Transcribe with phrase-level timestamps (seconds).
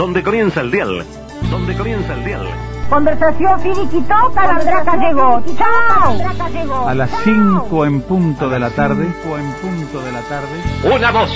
[0.00, 1.04] donde comienza el dial,
[1.50, 2.48] donde comienza el dial.
[2.88, 5.42] Conversación finiquitó, Calandraca llegó.
[5.58, 6.88] ¡Chao!
[6.88, 10.96] A las 5 en punto de la tarde, en punto de la tarde.
[10.96, 11.30] Una voz,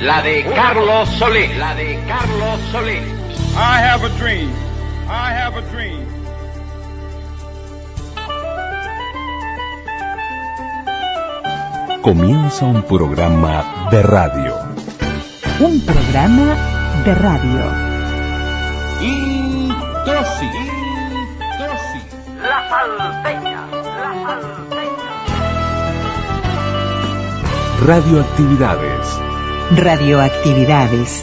[0.00, 2.96] la de Carlos Solé, la de Carlos Solé.
[2.96, 4.48] I have a dream.
[5.10, 6.06] I have a dream.
[12.00, 14.54] Comienza un programa de radio.
[15.60, 16.54] Un programa
[17.04, 17.87] de radio.
[19.00, 20.46] Introsi.
[20.46, 22.00] Introsi.
[22.42, 23.66] La salteña.
[23.70, 25.12] La salteña.
[27.86, 29.20] Radioactividades.
[29.76, 31.22] Radioactividades.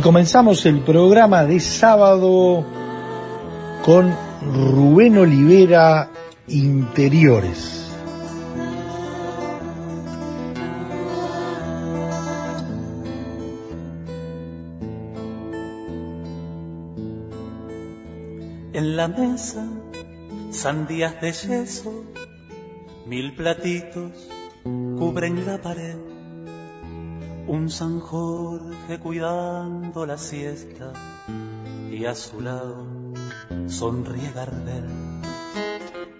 [0.00, 2.64] Y comenzamos el programa de sábado
[3.84, 6.08] con Rubén Olivera
[6.48, 7.86] Interiores.
[18.72, 19.68] En la mesa,
[20.50, 22.04] sandías de yeso,
[23.04, 24.30] mil platitos
[24.64, 26.09] cubren la pared.
[27.46, 30.92] Un San Jorge cuidando la siesta
[31.90, 32.86] y a su lado
[33.68, 34.86] sonríe Gardel.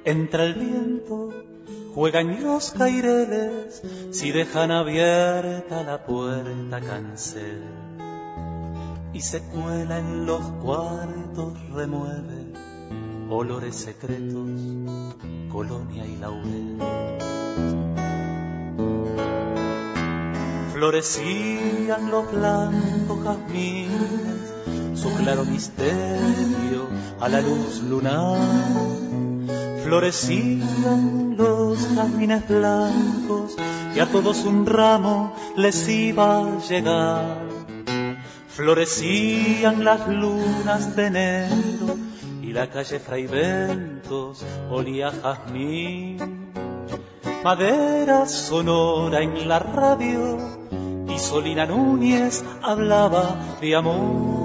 [0.05, 1.31] Entra el viento,
[1.95, 7.63] juegan los caireles, si dejan abierta la puerta cancel.
[9.13, 12.41] Y se cuela en los cuartos, remueve
[13.31, 14.51] olores secretos,
[15.51, 16.79] colonia y laurel.
[20.81, 26.89] Florecían los blancos jazmines, su claro misterio
[27.21, 28.39] a la luz lunar.
[29.85, 33.57] Florecían los jazmines blancos
[33.95, 37.47] y a todos un ramo les iba a llegar.
[38.49, 41.97] Florecían las lunas de enero
[42.41, 46.51] y la calle Fraiventos olía a jazmín.
[47.45, 50.59] Madera sonora en la radio
[51.15, 54.41] y Solina Núñez hablaba de amor.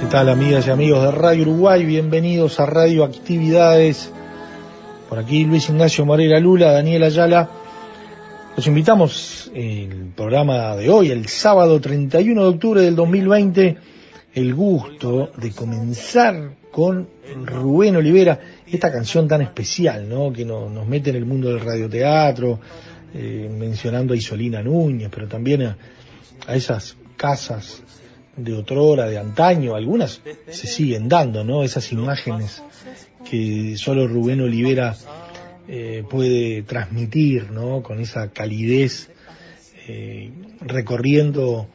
[0.00, 1.84] ¿Qué tal amigas y amigos de Radio Uruguay?
[1.84, 4.12] Bienvenidos a Radio Actividades.
[5.08, 7.48] Por aquí Luis Ignacio Moreira Lula, Daniel Ayala.
[8.54, 13.76] Los invitamos el programa de hoy, el sábado 31 de octubre del 2020,
[14.34, 17.08] el gusto de comenzar con
[17.46, 20.30] Rubén Olivera, esta canción tan especial, ¿no?
[20.30, 22.60] Que nos, mete en el mundo del radioteatro,
[23.14, 25.78] eh, mencionando a Isolina Núñez, pero también a,
[26.54, 27.82] esas casas
[28.36, 30.20] de otrora, de antaño, algunas
[30.50, 31.62] se siguen dando, ¿no?
[31.62, 32.62] Esas imágenes
[33.24, 34.94] que solo Rubén Olivera
[35.68, 37.82] eh, puede transmitir, ¿no?
[37.82, 39.08] Con esa calidez,
[39.88, 41.68] eh, recorriendo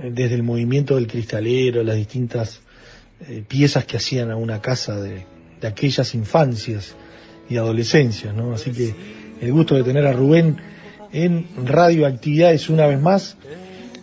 [0.00, 2.60] desde el movimiento del cristalero, las distintas
[3.26, 5.26] eh, piezas que hacían a una casa de,
[5.60, 6.94] de, aquellas infancias
[7.48, 8.52] y adolescencias, ¿no?
[8.52, 8.94] Así que
[9.40, 10.56] el gusto de tener a Rubén
[11.12, 13.36] en radioactividades una vez más.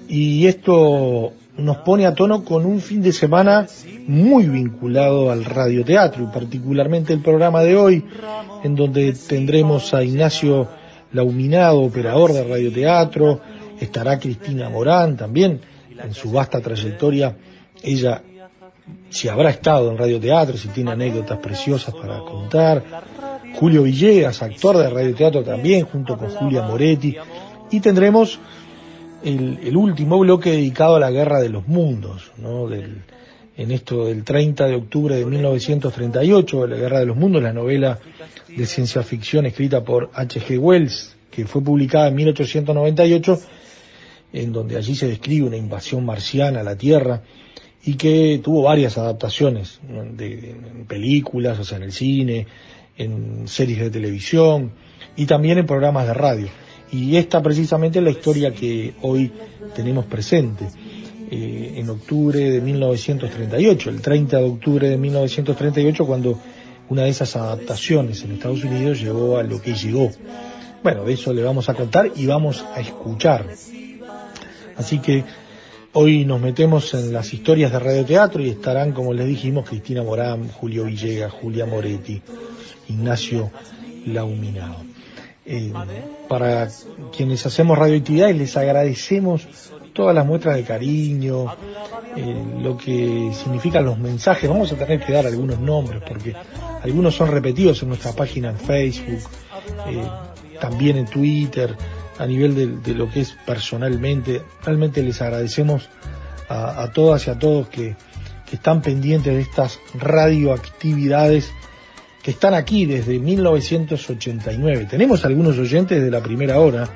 [0.08, 3.66] Y esto nos pone a tono con un fin de semana
[4.08, 8.06] muy vinculado al radioteatro y particularmente el programa de hoy
[8.64, 10.68] en donde tendremos a Ignacio
[11.14, 13.40] Lauminado, operador de radioteatro,
[13.80, 15.62] estará Cristina Morán también
[16.04, 17.38] en su vasta trayectoria,
[17.82, 18.22] ella
[19.10, 22.84] si habrá estado en radioteatro, si tiene anécdotas preciosas para contar,
[23.56, 27.16] Julio Villegas, actor de radioteatro también, junto con Julia Moretti,
[27.72, 28.40] y tendremos
[29.24, 32.68] el, último bloque dedicado a la Guerra de los Mundos, ¿no?
[32.68, 33.04] Del,
[33.58, 38.00] en esto del 30 de octubre de 1938, La Guerra de los Mundos, la novela
[38.48, 40.60] de ciencia ficción escrita por H.G.
[40.60, 43.40] Wells, que fue publicada en 1898,
[44.34, 47.22] en donde allí se describe una invasión marciana a la Tierra
[47.86, 49.80] y que tuvo varias adaptaciones
[50.14, 52.48] de, en películas, o sea, en el cine,
[52.98, 54.72] en series de televisión
[55.16, 56.48] y también en programas de radio.
[56.92, 59.32] Y esta precisamente es la historia que hoy
[59.76, 60.66] tenemos presente.
[61.30, 66.40] Eh, en octubre de 1938, el 30 de octubre de 1938, cuando
[66.90, 70.12] una de esas adaptaciones en Estados Unidos llegó a lo que llegó.
[70.84, 73.48] Bueno, de eso le vamos a contar y vamos a escuchar.
[74.78, 75.24] Así que
[75.98, 80.50] hoy nos metemos en las historias de radioteatro y estarán, como les dijimos, Cristina Morán,
[80.50, 82.22] Julio Villegas, Julia Moretti,
[82.90, 83.50] Ignacio
[84.06, 84.84] Lauminado.
[85.46, 85.72] Eh,
[86.28, 86.68] para
[87.16, 89.48] quienes hacemos radioactividades les agradecemos
[89.94, 91.46] todas las muestras de cariño,
[92.18, 94.50] eh, lo que significan los mensajes.
[94.50, 96.36] Vamos a tener que dar algunos nombres porque
[96.84, 99.22] algunos son repetidos en nuestra página en Facebook,
[99.88, 100.04] eh,
[100.60, 101.78] también en Twitter,
[102.18, 104.42] a nivel de, lo que es personalmente.
[104.64, 105.90] Realmente les agradecemos
[106.50, 107.96] a, todas y a todos que,
[108.46, 111.52] que están pendientes de estas radioactividades
[112.22, 114.88] que están aquí desde 1989.
[114.90, 116.90] Tenemos algunos oyentes de la primera hora,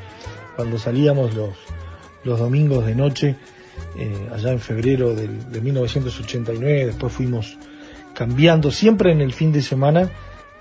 [0.55, 1.55] cuando salíamos los,
[2.23, 3.35] los domingos de noche,
[3.97, 7.57] eh, allá en febrero de 1989, después fuimos
[8.13, 10.09] cambiando, siempre en el fin de semana,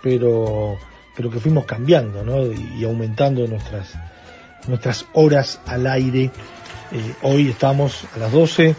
[0.03, 0.79] pero,
[1.17, 2.47] pero que fuimos cambiando ¿no?
[2.53, 3.95] y, aumentando nuestras,
[4.69, 6.31] nuestras horas al aire.
[6.93, 8.75] Eh, hoy estamos a las 12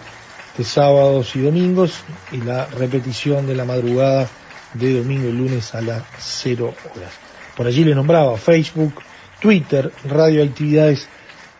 [0.57, 1.99] de sábados y domingos
[2.31, 4.27] y la repetición de la madrugada
[4.73, 7.11] de domingo y lunes a las 0 horas.
[7.57, 8.93] Por allí le nombraba Facebook,
[9.41, 11.07] Twitter, radioactividades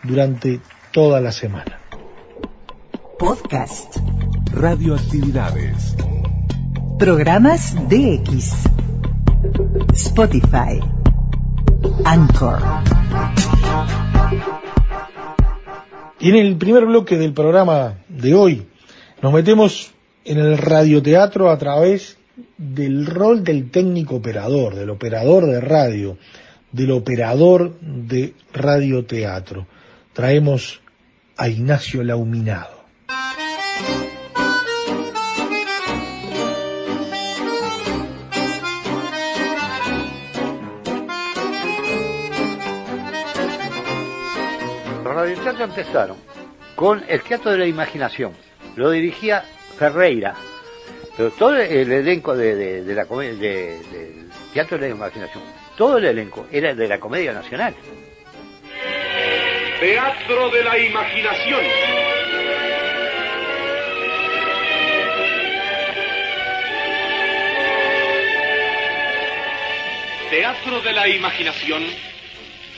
[0.02, 0.60] durante
[0.92, 1.78] toda la semana.
[3.18, 3.96] Podcast.
[4.52, 5.94] Radioactividades.
[6.98, 8.54] Programas DX.
[9.92, 10.80] Spotify.
[12.04, 12.99] Anchor.
[16.18, 18.66] Y en el primer bloque del programa de hoy
[19.22, 19.92] nos metemos
[20.24, 22.18] en el radioteatro a través
[22.58, 26.18] del rol del técnico operador, del operador de radio,
[26.72, 29.66] del operador de radioteatro
[30.12, 30.80] traemos
[31.36, 32.84] a Ignacio Lauminado.
[45.64, 46.16] Empezaron
[46.74, 48.32] con el Teatro de la Imaginación.
[48.76, 49.44] Lo dirigía
[49.78, 50.34] Ferreira.
[51.16, 55.42] Pero todo el elenco de, la del Teatro de la Imaginación,
[55.76, 57.74] todo el elenco era de la Comedia Nacional.
[59.80, 61.60] Teatro de la Imaginación.
[70.30, 71.82] Teatro de la Imaginación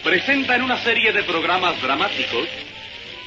[0.02, 2.49] presenta en una serie de programas dramáticos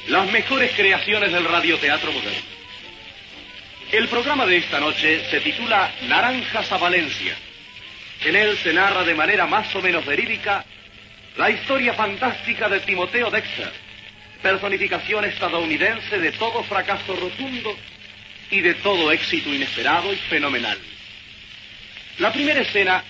[0.08, 2.56] las mejores creaciones del radioteatro moderno.
[3.90, 7.34] El programa de esta noche se titula Naranjas a Valencia.
[8.24, 10.64] En él se narra de manera más o menos verídica
[11.36, 13.70] la historia fantástica de Timoteo Dexter,
[14.42, 17.76] personificación estadounidense de todo fracaso rotundo
[18.50, 20.78] y de todo éxito inesperado y fenomenal.
[22.18, 23.04] La primera escena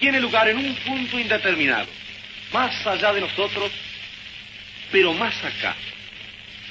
[0.00, 1.88] tiene lugar en un punto indeterminado,
[2.52, 3.70] más allá de nosotros,
[4.90, 5.76] pero más acá,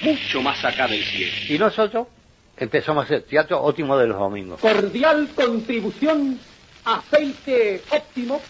[0.02, 1.32] mucho más acá del cielo.
[1.48, 2.08] Y nosotros
[2.56, 4.60] empezamos a hacer teatro óptimo de los domingos.
[4.60, 6.38] Cordial contribución,
[6.84, 8.40] aceite óptimo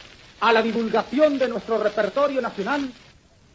[0.41, 2.91] a la divulgación de nuestro repertorio nacional.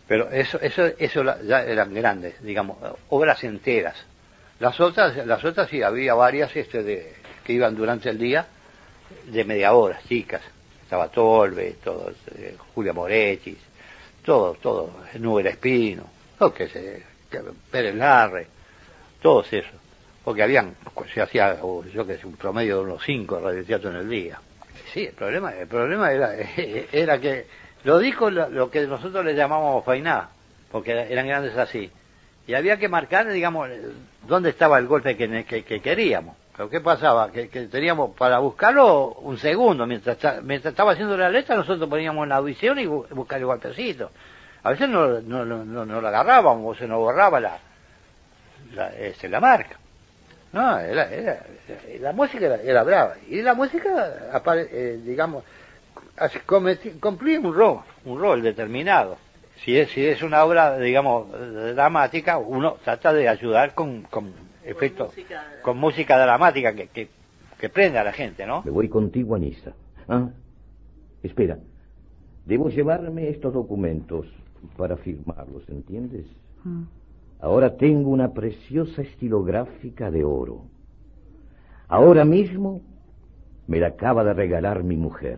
[0.08, 2.78] Pero eso, eso, eso ya eran grandes, digamos,
[3.10, 3.96] obras enteras.
[4.60, 8.48] Las otras, las otras sí, había varias este, de, que iban durante el día
[9.28, 10.42] de media hora, chicas.
[10.84, 13.56] Estaba Tolbe, todo, eh, Julia Moretti,
[14.26, 16.04] todo, todo, Nubel Espino,
[16.40, 17.04] todo que se,
[17.72, 18.48] Pérez Larre,
[19.22, 19.80] todos esos.
[20.24, 20.76] Porque habían,
[21.14, 21.60] se hacía,
[21.94, 24.40] yo que sé, un promedio de unos cinco radioteatros en el día.
[24.94, 26.34] Sí, el problema, el problema era,
[26.92, 27.46] era que
[27.84, 30.30] lo dijo lo, que nosotros le llamamos fainá,
[30.72, 31.90] porque eran grandes así.
[32.48, 33.70] Y había que marcar, digamos,
[34.28, 36.36] dónde estaba el golpe que, queríamos.
[36.58, 37.32] Pero ¿qué pasaba?
[37.32, 39.86] Que, teníamos para buscarlo un segundo.
[39.86, 44.12] Mientras, mientras estaba haciendo la letra, nosotros poníamos la audición y buscar el golpecito.
[44.64, 47.58] A veces no, no, no, no, lo agarrábamos o se nos borraba la,
[48.74, 49.78] la, este, la marca.
[50.52, 51.46] No, era, era,
[52.00, 53.16] la música era, brava.
[53.28, 55.44] Y la música, eh, digamos,
[57.00, 59.18] cumplía un rol, un rol determinado.
[59.64, 61.28] Si es, si es una obra, digamos,
[61.76, 65.14] dramática, uno trata de ayudar con, con efectos,
[65.62, 67.10] con música dramática que, que,
[67.60, 68.64] que, prenda a la gente, ¿no?
[68.64, 69.74] Me voy contigo, Anissa.
[70.08, 70.30] Ah,
[71.22, 71.58] espera.
[72.50, 74.26] Debo llevarme estos documentos
[74.76, 76.26] para firmarlos, ¿entiendes?
[76.64, 76.82] Mm.
[77.42, 80.64] Ahora tengo una preciosa estilográfica de oro.
[81.88, 82.82] Ahora mismo
[83.68, 85.38] me la acaba de regalar mi mujer.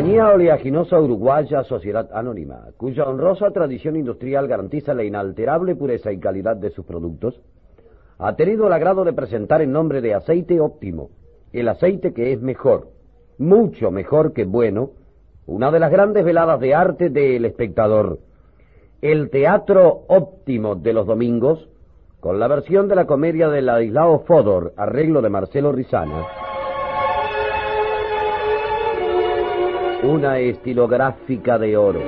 [0.00, 6.56] Compañía Oleaginosa Uruguaya Sociedad Anónima, cuya honrosa tradición industrial garantiza la inalterable pureza y calidad
[6.56, 7.38] de sus productos,
[8.16, 11.10] ha tenido el agrado de presentar en nombre de Aceite Óptimo,
[11.52, 12.88] el aceite que es mejor,
[13.36, 14.92] mucho mejor que bueno,
[15.44, 18.20] una de las grandes veladas de arte del espectador,
[19.02, 21.68] el Teatro Óptimo de los domingos,
[22.20, 26.24] con la versión de la comedia de Ladislao Fodor, arreglo de Marcelo Rizana,
[30.02, 32.00] una estilográfica de oro.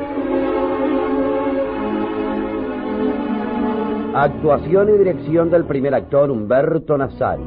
[4.15, 7.43] Actuación y dirección del primer actor Humberto Nazari.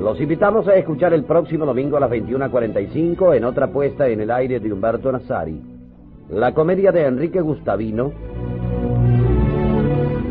[0.00, 4.30] Los invitamos a escuchar el próximo domingo a las 21.45 en otra puesta en el
[4.30, 5.60] aire de Humberto Nazari.
[6.30, 8.12] La comedia de Enrique Gustavino,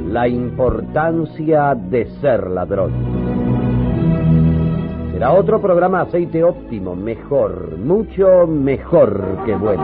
[0.07, 3.18] La importancia de ser ladrón.
[5.19, 9.83] Será otro programa aceite óptimo, mejor, mucho mejor que bueno.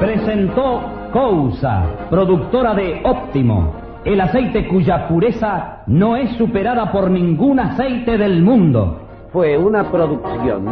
[0.00, 0.80] Presentó
[1.12, 8.42] Cousa, productora de Óptimo, el aceite cuya pureza no es superada por ningún aceite del
[8.42, 8.98] mundo.
[9.32, 10.64] Fue una producción,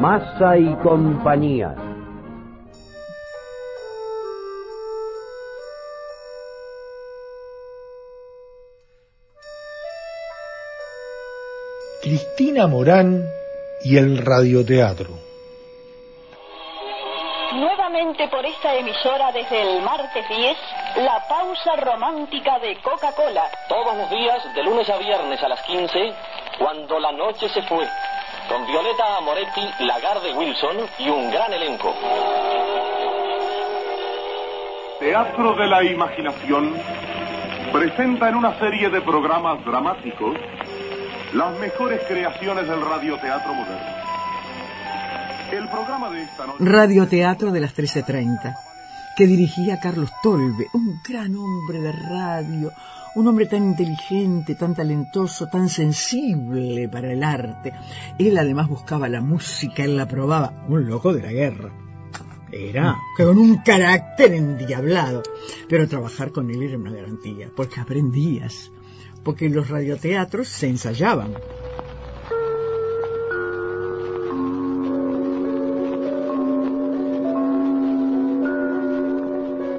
[0.00, 1.74] masa y compañía.
[12.04, 13.24] Cristina Morán
[13.82, 15.08] y el radioteatro.
[17.54, 20.56] Nuevamente por esta emisora desde el martes 10,
[20.96, 23.44] la pausa romántica de Coca-Cola.
[23.70, 26.12] Todos los días, de lunes a viernes a las 15,
[26.58, 27.88] cuando la noche se fue.
[28.50, 31.94] Con Violeta Amoretti, Lagarde Wilson y un gran elenco.
[35.00, 36.74] Teatro de la Imaginación
[37.72, 40.36] presenta en una serie de programas dramáticos
[41.34, 44.04] las mejores creaciones del radioteatro moderno.
[45.52, 46.64] El programa de esta noche...
[46.64, 48.54] Radioteatro de las 13.30,
[49.16, 52.72] que dirigía Carlos Tolbe, un gran hombre de radio,
[53.16, 57.72] un hombre tan inteligente, tan talentoso, tan sensible para el arte.
[58.16, 61.72] Él además buscaba la música, él la probaba, un loco de la guerra.
[62.52, 65.24] Era con un carácter endiablado,
[65.68, 68.70] pero trabajar con él era una garantía, porque aprendías,
[69.24, 71.34] porque los radioteatros se ensayaban.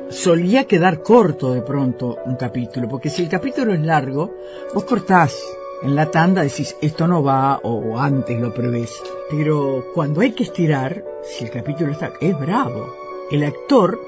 [0.09, 4.33] Solía quedar corto de pronto un capítulo, porque si el capítulo es largo,
[4.73, 5.37] vos cortás
[5.83, 9.03] en la tanda, decís esto no va o antes lo prevés.
[9.29, 12.91] Pero cuando hay que estirar, si el capítulo está, es bravo.
[13.29, 13.99] El actor,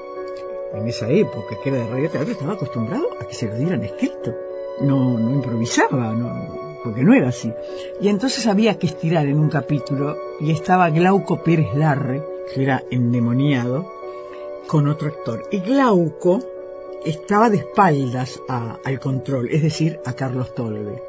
[0.74, 4.47] en esa época que era de radioteatro, estaba acostumbrado a que se lo dieran escrito
[4.80, 7.52] no, no improvisaba, no, porque no era así.
[8.00, 12.84] Y entonces había que estirar en un capítulo y estaba Glauco Pérez Larre, que era
[12.90, 13.90] endemoniado,
[14.66, 15.44] con otro actor.
[15.50, 16.40] Y Glauco
[17.04, 21.02] estaba de espaldas al control, es decir, a Carlos Tolbe.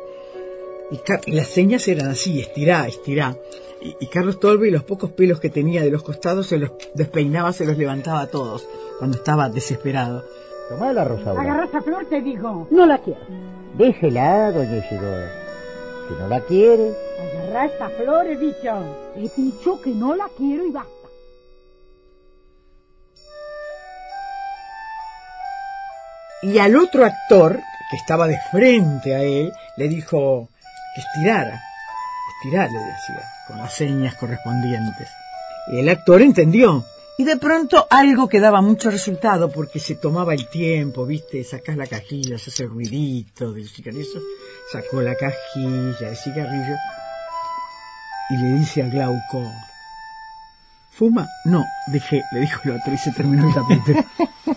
[0.92, 3.38] Y, las señas eran así, estirá, estirá.
[3.82, 6.72] Y, y, Carlos Tolbe y los pocos pelos que tenía de los costados se los
[6.96, 10.24] despeinaba, se los levantaba a todos, cuando estaba desesperado.
[10.70, 11.32] Tomá la rosa.
[11.32, 12.68] Agarrá esa flor, te digo.
[12.70, 13.20] No la quiero.
[13.80, 15.32] Déjela, doña Isidora.
[16.06, 16.92] Si no la quiere.
[17.24, 18.74] Agarrá esa flor, he dicho.
[19.16, 21.08] He dicho que no la quiero y basta.
[26.42, 27.58] Y al otro actor,
[27.90, 30.50] que estaba de frente a él, le dijo
[30.94, 31.62] que estirara.
[32.36, 35.08] Estirar, le decía, con las señas correspondientes.
[35.72, 36.84] Y el actor entendió
[37.20, 41.76] y de pronto algo que daba mucho resultado porque se tomaba el tiempo, viste, sacás
[41.76, 44.22] la cajilla, se hace el ruidito del cigarrillo,
[44.72, 46.78] sacó la cajilla de cigarrillo
[48.30, 49.52] y le dice a Glauco,
[50.92, 51.28] ¿fuma?
[51.44, 54.06] No, dejé, le dijo el otro y se terminó el capítulo.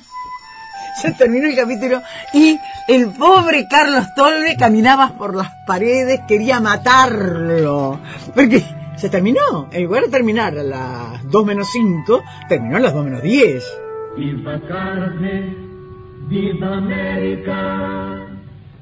[1.03, 2.01] se terminó el capítulo
[2.33, 7.99] y el pobre Carlos Tolbe caminaba por las paredes, quería matarlo,
[8.33, 8.65] porque
[9.03, 9.69] se terminó.
[9.73, 13.81] En lugar de terminar a las 2 menos 5, terminó a las 2 menos 10.
[14.17, 15.57] Viva Carne,
[16.29, 18.29] viva América,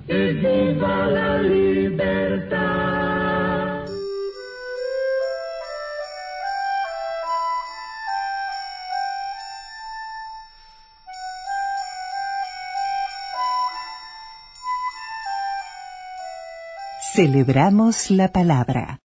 [0.06, 2.60] que viva la libertad.
[17.14, 19.00] Celebramos la palabra.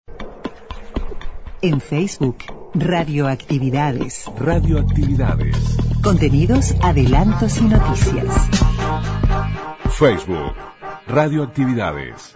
[1.62, 2.38] En Facebook,
[2.74, 4.24] Radioactividades.
[4.38, 5.76] Radioactividades.
[6.02, 8.48] Contenidos, adelantos y noticias.
[9.90, 10.54] Facebook.
[11.06, 12.34] Radioactividades.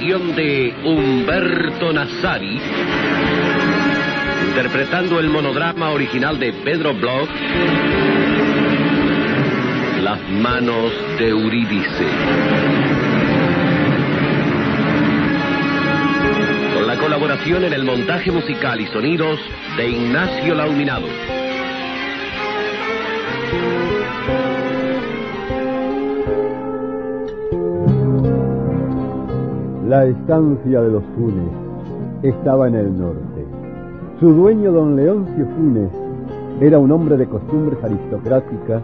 [0.00, 2.60] De Humberto Nazari?
[4.48, 7.30] Interpretando el monodrama original de Pedro Bloch,
[10.02, 12.06] Las manos de Eurídice.
[16.74, 19.38] Con la colaboración en el montaje musical y sonidos
[19.76, 21.43] de Ignacio Lauminado.
[29.94, 31.52] La estancia de los Funes
[32.24, 33.46] estaba en el norte.
[34.18, 35.92] Su dueño, don Leoncio Funes,
[36.60, 38.82] era un hombre de costumbres aristocráticas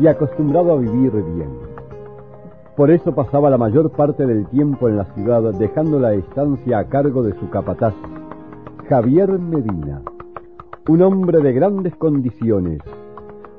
[0.00, 1.50] y acostumbrado a vivir bien.
[2.74, 6.84] Por eso pasaba la mayor parte del tiempo en la ciudad, dejando la estancia a
[6.84, 7.92] cargo de su capataz,
[8.88, 10.00] Javier Medina,
[10.88, 12.80] un hombre de grandes condiciones,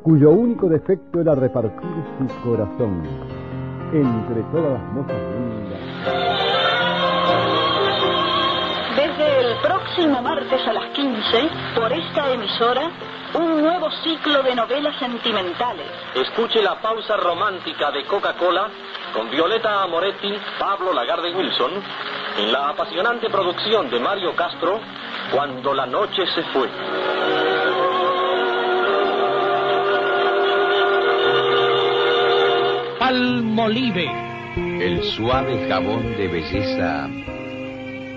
[0.02, 3.04] cuyo único defecto era repartir su corazón
[3.94, 5.57] entre todas las mozas
[9.98, 12.92] próximo martes a las 15, por esta emisora,
[13.34, 15.88] un nuevo ciclo de novelas sentimentales.
[16.14, 18.70] Escuche la pausa romántica de Coca-Cola
[19.12, 21.72] con Violeta Amoretti, Pablo Lagarde Wilson,
[22.38, 24.80] en la apasionante producción de Mario Castro,
[25.32, 26.70] Cuando la noche se fue.
[33.00, 34.12] Palmolive.
[34.56, 37.10] El suave jabón de belleza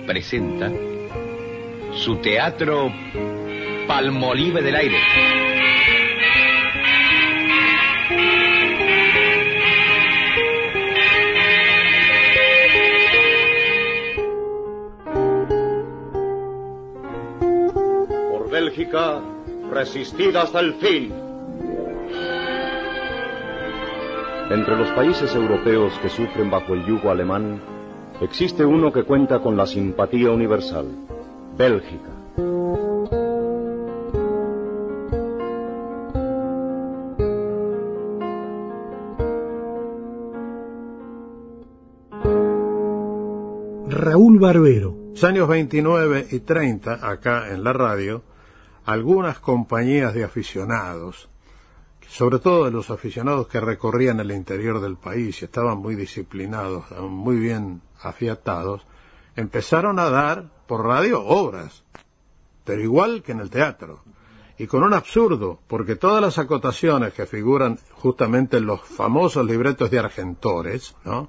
[0.07, 0.71] presenta
[1.95, 2.93] su teatro
[3.87, 4.99] Palmolive del aire.
[18.31, 19.21] Por Bélgica,
[19.71, 21.13] resistida hasta el fin.
[24.51, 27.61] Entre los países europeos que sufren bajo el yugo alemán,
[28.21, 30.87] existe uno que cuenta con la simpatía universal,
[31.61, 32.09] Bélgica.
[43.91, 44.97] Raúl Barbero.
[45.11, 48.23] Los años 29 y 30, acá en la radio,
[48.87, 51.29] algunas compañías de aficionados,
[52.09, 56.91] sobre todo de los aficionados que recorrían el interior del país y estaban muy disciplinados,
[57.03, 58.87] muy bien afiatados,
[59.37, 61.83] empezaron a dar por radio obras,
[62.65, 64.05] pero igual que en el teatro.
[64.57, 69.91] Y con un absurdo, porque todas las acotaciones que figuran justamente en los famosos libretos
[69.91, 71.29] de Argentores, ¿no?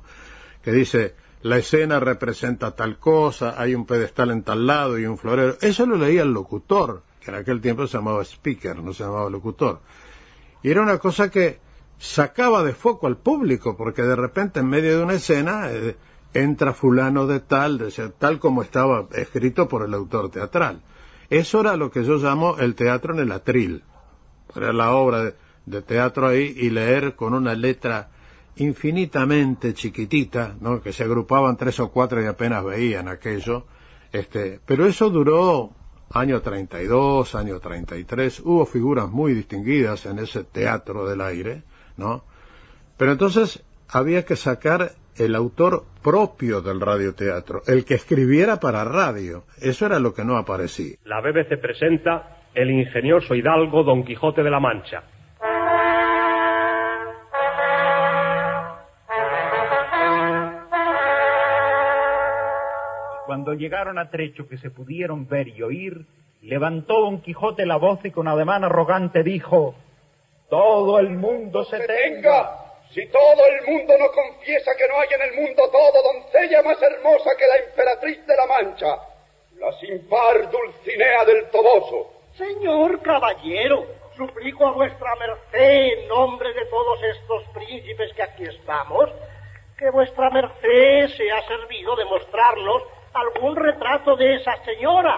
[0.61, 5.17] que dice, la escena representa tal cosa, hay un pedestal en tal lado y un
[5.17, 5.57] florero.
[5.59, 9.27] Eso lo leía el locutor, que en aquel tiempo se llamaba speaker, no se llamaba
[9.27, 9.79] locutor.
[10.61, 11.59] Y era una cosa que
[11.97, 15.95] sacaba de foco al público, porque de repente en medio de una escena eh,
[16.33, 20.81] entra fulano de tal, de ser, tal como estaba escrito por el autor teatral.
[21.29, 23.83] Eso era lo que yo llamo el teatro en el atril.
[24.55, 28.09] Era la obra de, de teatro ahí y leer con una letra
[28.57, 30.81] infinitamente chiquitita, ¿no?
[30.81, 33.65] que se agrupaban tres o cuatro y apenas veían aquello,
[34.11, 35.71] este, pero eso duró
[36.11, 41.63] año 32, año 33, hubo figuras muy distinguidas en ese teatro del aire,
[41.95, 42.23] ¿no?
[42.97, 44.93] Pero entonces había que sacar
[45.25, 50.37] el autor propio del radioteatro, el que escribiera para radio, eso era lo que no
[50.37, 50.97] aparecía.
[51.05, 55.03] La BBC presenta El ingenioso hidalgo Don Quijote de la Mancha.
[63.25, 66.05] Cuando llegaron a trecho que se pudieron ver y oír,
[66.41, 69.75] levantó Don Quijote la voz y con ademán arrogante dijo,
[70.49, 72.70] Todo el mundo se tenga.
[72.93, 76.81] Si todo el mundo no confiesa que no hay en el mundo todo doncella más
[76.81, 78.97] hermosa que la emperatriz de la Mancha,
[79.55, 82.11] la sin par Dulcinea del Toboso.
[82.35, 83.85] Señor caballero,
[84.17, 89.09] suplico a vuestra merced en nombre de todos estos príncipes que aquí estamos,
[89.77, 95.17] que vuestra merced se ha servido de mostrarnos algún retrato de esa señora.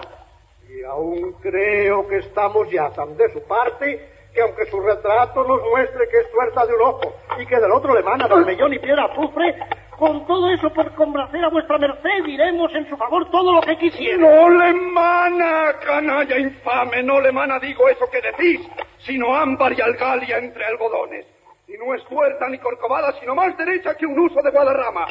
[0.68, 5.62] Y aún creo que estamos ya tan de su parte que aunque su retrato nos
[5.62, 8.80] muestre que es tuerta de un ojo y que del otro le emana vermellón y
[8.80, 9.56] piedra azufre,
[9.96, 13.78] con todo eso por complacer a vuestra merced diremos en su favor todo lo que
[13.78, 14.18] quisiera.
[14.18, 18.60] No le emana, canalla infame, no le emana, digo eso que decís,
[18.98, 21.26] sino ámbar y algalia entre algodones.
[21.68, 25.06] Y no es tuerta ni corcovada, sino más derecha que un uso de guadarrama.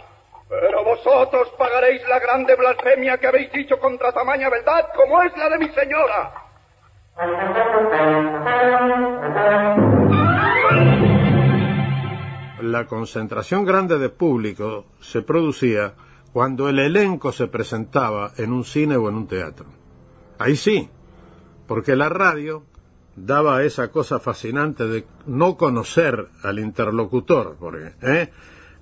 [0.50, 5.50] Pero vosotros pagaréis la grande blasfemia que habéis dicho contra tamaña verdad, como es la
[5.50, 6.34] de mi señora.
[12.62, 15.94] La concentración grande de público se producía
[16.34, 19.68] cuando el elenco se presentaba en un cine o en un teatro.
[20.40, 20.90] Ahí sí,
[21.68, 22.64] porque la radio
[23.16, 28.32] daba esa cosa fascinante de no conocer al interlocutor, porque ¿eh?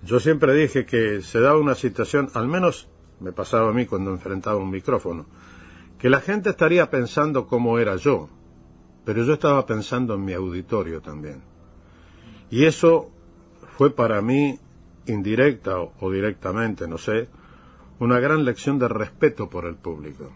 [0.03, 2.87] yo siempre dije que se daba una situación, al menos
[3.19, 5.25] me pasaba a mí cuando enfrentaba un micrófono,
[5.99, 8.29] que la gente estaría pensando cómo era yo,
[9.05, 11.41] pero yo estaba pensando en mi auditorio también.
[12.49, 13.09] Y eso
[13.77, 14.59] fue para mí,
[15.07, 17.29] indirecta o, directamente, no sé,
[17.99, 20.31] una gran lección de respeto por el público.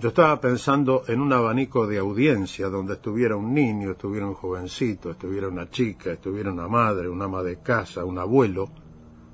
[0.00, 5.12] Yo estaba pensando en un abanico de audiencia donde estuviera un niño, estuviera un jovencito,
[5.12, 8.68] estuviera una chica, estuviera una madre, un ama de casa, un abuelo.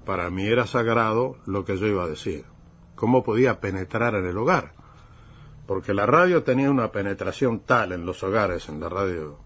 [0.04, 2.44] Para mí era sagrado lo que yo iba a decir.
[2.94, 4.74] ¿Cómo podía penetrar en el hogar?
[5.68, 9.36] Porque la radio tenía una penetración tal en los hogares, en la radio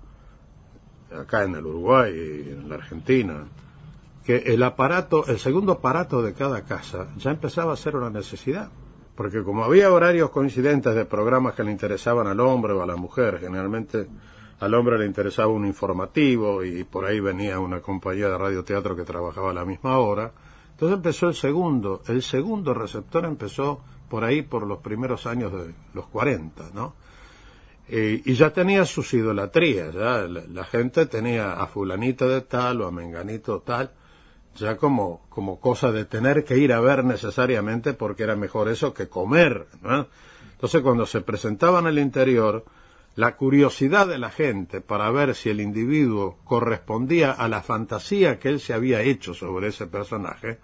[1.12, 3.44] acá en el Uruguay y en la Argentina,
[4.24, 8.70] que el aparato, el segundo aparato de cada casa ya empezaba a ser una necesidad.
[9.16, 12.94] Porque como había horarios coincidentes de programas que le interesaban al hombre o a la
[12.94, 14.06] mujer, generalmente
[14.60, 19.02] al hombre le interesaba un informativo y por ahí venía una compañía de radioteatro que
[19.02, 20.30] trabajaba a la misma hora,
[20.70, 23.82] entonces empezó el segundo, el segundo receptor empezó
[24.12, 26.92] por ahí por los primeros años de los 40, ¿no?
[27.88, 32.86] Eh, y ya tenía sus idolatrías, ya la, gente tenía a fulanito de tal o
[32.86, 33.90] a menganito tal,
[34.54, 38.92] ya como, como cosa de tener que ir a ver necesariamente porque era mejor eso
[38.92, 40.08] que comer, ¿no?
[40.52, 42.66] Entonces cuando se presentaban al interior,
[43.16, 48.50] la curiosidad de la gente para ver si el individuo correspondía a la fantasía que
[48.50, 50.58] él se había hecho sobre ese personaje,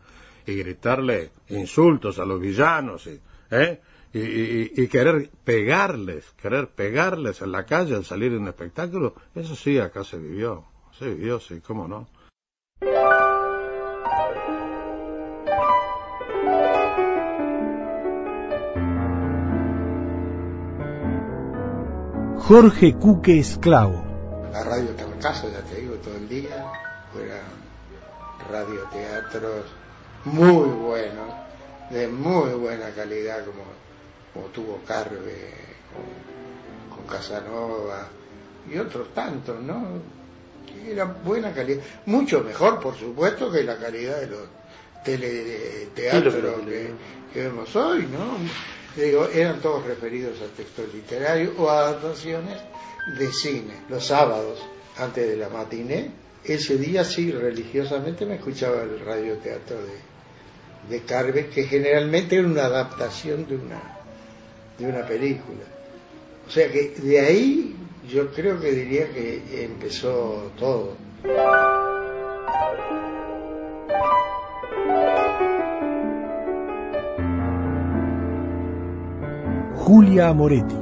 [0.49, 3.81] y gritarle insultos a los villanos y ¿eh?
[4.13, 9.55] Y, y, querer pegarles, querer pegarles en la calle al salir de un espectáculo, eso
[9.55, 10.65] sí, acá se vivió,
[10.99, 12.09] se vivió, sí, cómo no.
[22.39, 24.03] Jorge Cuque Esclavo.
[24.53, 26.65] La radio casa, ya te digo, todo el día.
[27.13, 27.43] Fuera
[28.51, 29.67] radioteatros
[30.25, 31.48] muy buenos
[31.91, 33.65] de muy buena calidad como,
[34.35, 35.51] como tuvo Carve
[36.95, 38.07] con, Casanova
[38.71, 39.83] y otros tantos, ¿no?
[40.87, 44.43] Era buena calidad, mucho mejor por supuesto que la calidad de los
[45.03, 46.91] teleteatros que,
[47.33, 48.37] que, vemos hoy, ¿no?
[48.95, 52.59] Digo, eran todos referidos a textos literarios o adaptaciones
[53.19, 53.75] de cine.
[53.89, 54.59] Los sábados,
[54.99, 56.11] antes de la matiné,
[56.45, 60.18] ese día sí religiosamente me escuchaba el radioteatro de,
[60.89, 63.81] de Carver, que generalmente era una adaptación de una,
[64.79, 65.65] de una película.
[66.47, 67.77] O sea que de ahí
[68.09, 70.97] yo creo que diría que empezó todo.
[79.77, 80.77] Julia Moretti.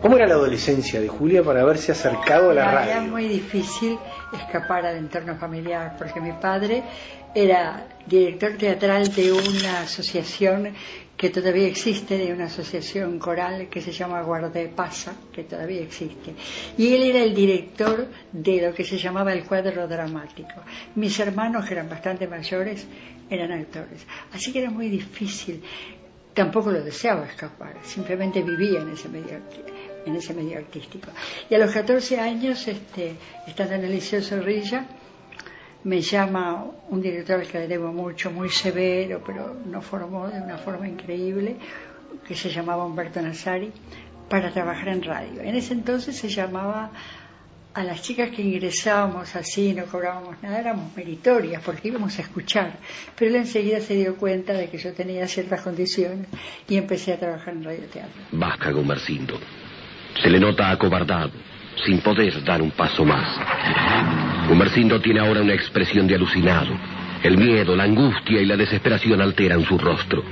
[0.00, 2.90] ¿Cómo era la adolescencia de Julia para haberse acercado a la radio?
[2.92, 3.98] Era muy difícil
[4.32, 6.84] escapar al entorno familiar, porque mi padre
[7.34, 10.74] era director teatral de una asociación
[11.16, 16.34] que todavía existe, de una asociación coral que se llama Guardepasa, que todavía existe.
[16.76, 20.62] Y él era el director de lo que se llamaba el cuadro dramático.
[20.96, 22.86] Mis hermanos, que eran bastante mayores,
[23.30, 24.04] eran actores.
[24.32, 25.62] Así que era muy difícil.
[26.34, 29.40] Tampoco lo deseaba escapar, simplemente vivía en ese medio
[30.04, 31.08] en ese medio artístico.
[31.48, 33.14] Y a los 14 años, este,
[33.46, 34.86] estando en el Liceo Zorrilla,
[35.84, 40.40] me llama un director al que le debo mucho, muy severo, pero nos formó de
[40.40, 41.56] una forma increíble,
[42.26, 43.70] que se llamaba Humberto Nazari,
[44.28, 45.42] para trabajar en radio.
[45.42, 46.90] En ese entonces se llamaba
[47.74, 52.78] a las chicas que ingresábamos así, no cobrábamos nada, éramos meritorias porque íbamos a escuchar.
[53.16, 56.28] Pero él enseguida se dio cuenta de que yo tenía ciertas condiciones
[56.68, 58.22] y empecé a trabajar en radioteatro.
[58.32, 59.38] Vasca Gomercindo.
[60.22, 61.32] Se le nota acobardado
[61.84, 63.28] sin poder dar un paso más.
[64.48, 66.76] Gumercindo tiene ahora una expresión de alucinado,
[67.22, 70.22] El miedo, la angustia y la desesperación alteran su rostro,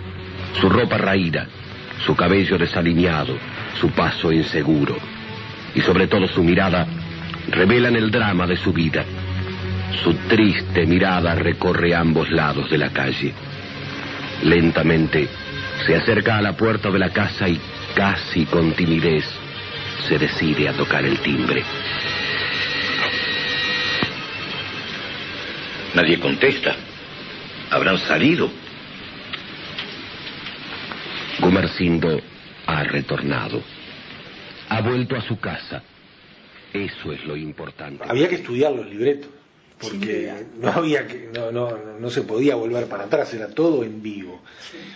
[0.61, 1.46] su ropa raída,
[2.05, 3.35] su cabello desalineado,
[3.81, 4.96] su paso inseguro
[5.74, 6.87] y sobre todo su mirada
[7.48, 9.05] revelan el drama de su vida.
[10.02, 13.33] Su triste mirada recorre ambos lados de la calle.
[14.42, 15.28] Lentamente
[15.87, 17.59] se acerca a la puerta de la casa y
[17.94, 19.24] casi con timidez
[20.08, 21.62] se decide a tocar el timbre.
[25.94, 26.74] Nadie contesta.
[27.70, 28.50] ¿Habrán salido?
[31.40, 32.20] Gumersindo
[32.66, 33.62] ha retornado.
[34.68, 35.82] Ha vuelto a su casa.
[36.72, 38.04] Eso es lo importante.
[38.08, 39.30] Había que estudiar los libretos,
[39.82, 44.02] porque no había que, no, no, no se podía volver para atrás, era todo en
[44.02, 44.40] vivo.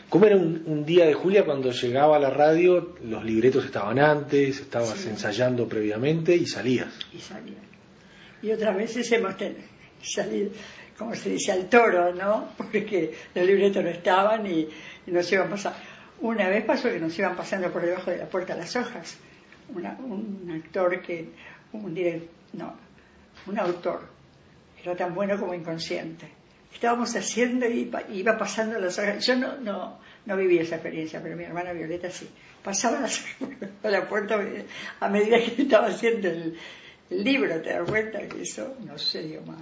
[0.09, 2.94] ¿Cómo era un, un día de Julia cuando llegaba a la radio?
[3.05, 5.09] Los libretos estaban antes, estabas Sí.
[5.09, 6.88] ensayando previamente y salías.
[7.12, 7.59] y salía.
[8.42, 9.57] Y otras veces hemos ten-
[10.03, 10.51] salido,
[10.99, 12.49] como se dice, al toro, ¿no?
[12.57, 14.68] Porque los libretos no estaban y,
[15.07, 15.79] y nos iban pasando.
[16.20, 19.18] Una vez pasó que nos iban pasando por debajo de la puerta las hojas.
[19.75, 21.29] Una- un actor que,
[21.72, 22.75] un direct- no,
[23.46, 24.01] un autor,
[24.83, 26.29] era tan bueno como inconsciente.
[26.73, 29.27] Estábamos haciendo y iba, iba pasando las hojas.
[29.27, 32.29] Yo no, no, no viví esa experiencia, pero mi hermana Violeta sí.
[32.62, 34.39] Pasaba las hojas por la puerta
[35.01, 36.59] a medida que estaba haciendo el,
[37.09, 39.59] el libro, te das cuenta que eso no se dio más.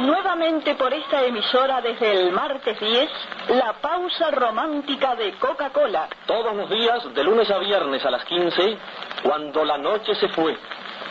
[0.00, 3.10] Nuevamente por esta emisora desde el martes 10,
[3.48, 6.08] la pausa romántica de Coca-Cola.
[6.26, 8.78] Todos los días, de lunes a viernes a las 15,
[9.24, 10.56] cuando la noche se fue,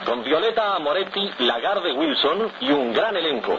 [0.06, 3.58] con Violeta Amoretti, Lagarde Wilson y un gran elenco.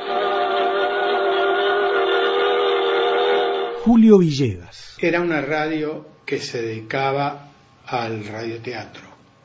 [3.84, 4.96] Julio Villegas.
[5.00, 7.48] Era una radio que se dedicaba
[7.86, 9.02] al radioteatro.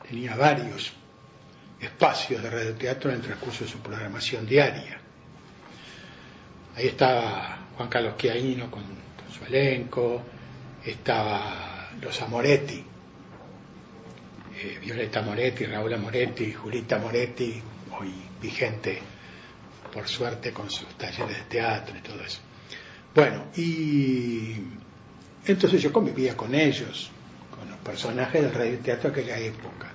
[0.08, 0.92] Tenía varios
[1.80, 5.00] espacios de radioteatro en el transcurso de su programación diaria.
[6.76, 10.22] Ahí estaba Juan Carlos Chiaino con, con su elenco,
[10.84, 12.84] estaba los Amoretti,
[14.64, 17.60] eh, Violeta Moretti, Raúl Amoretti, Julita Moretti,
[18.00, 18.98] hoy vigente
[19.92, 22.40] por suerte con sus talleres de teatro y todo eso.
[23.14, 24.56] Bueno, y
[25.46, 27.10] entonces yo convivía con ellos,
[27.54, 29.92] con los personajes del radioteatro de aquella época.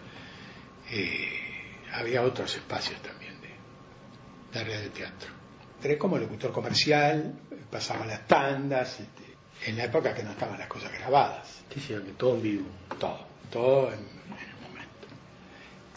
[0.92, 5.32] Eh, había otros espacios también de, de radioteatro.
[5.78, 7.34] Entré como locutor comercial,
[7.72, 9.24] pasaba las tandas, este,
[9.66, 11.64] en la época que no estaban las cosas grabadas.
[11.74, 12.66] Sí, sí, que todo en vivo.
[13.00, 14.19] Todo, todo en.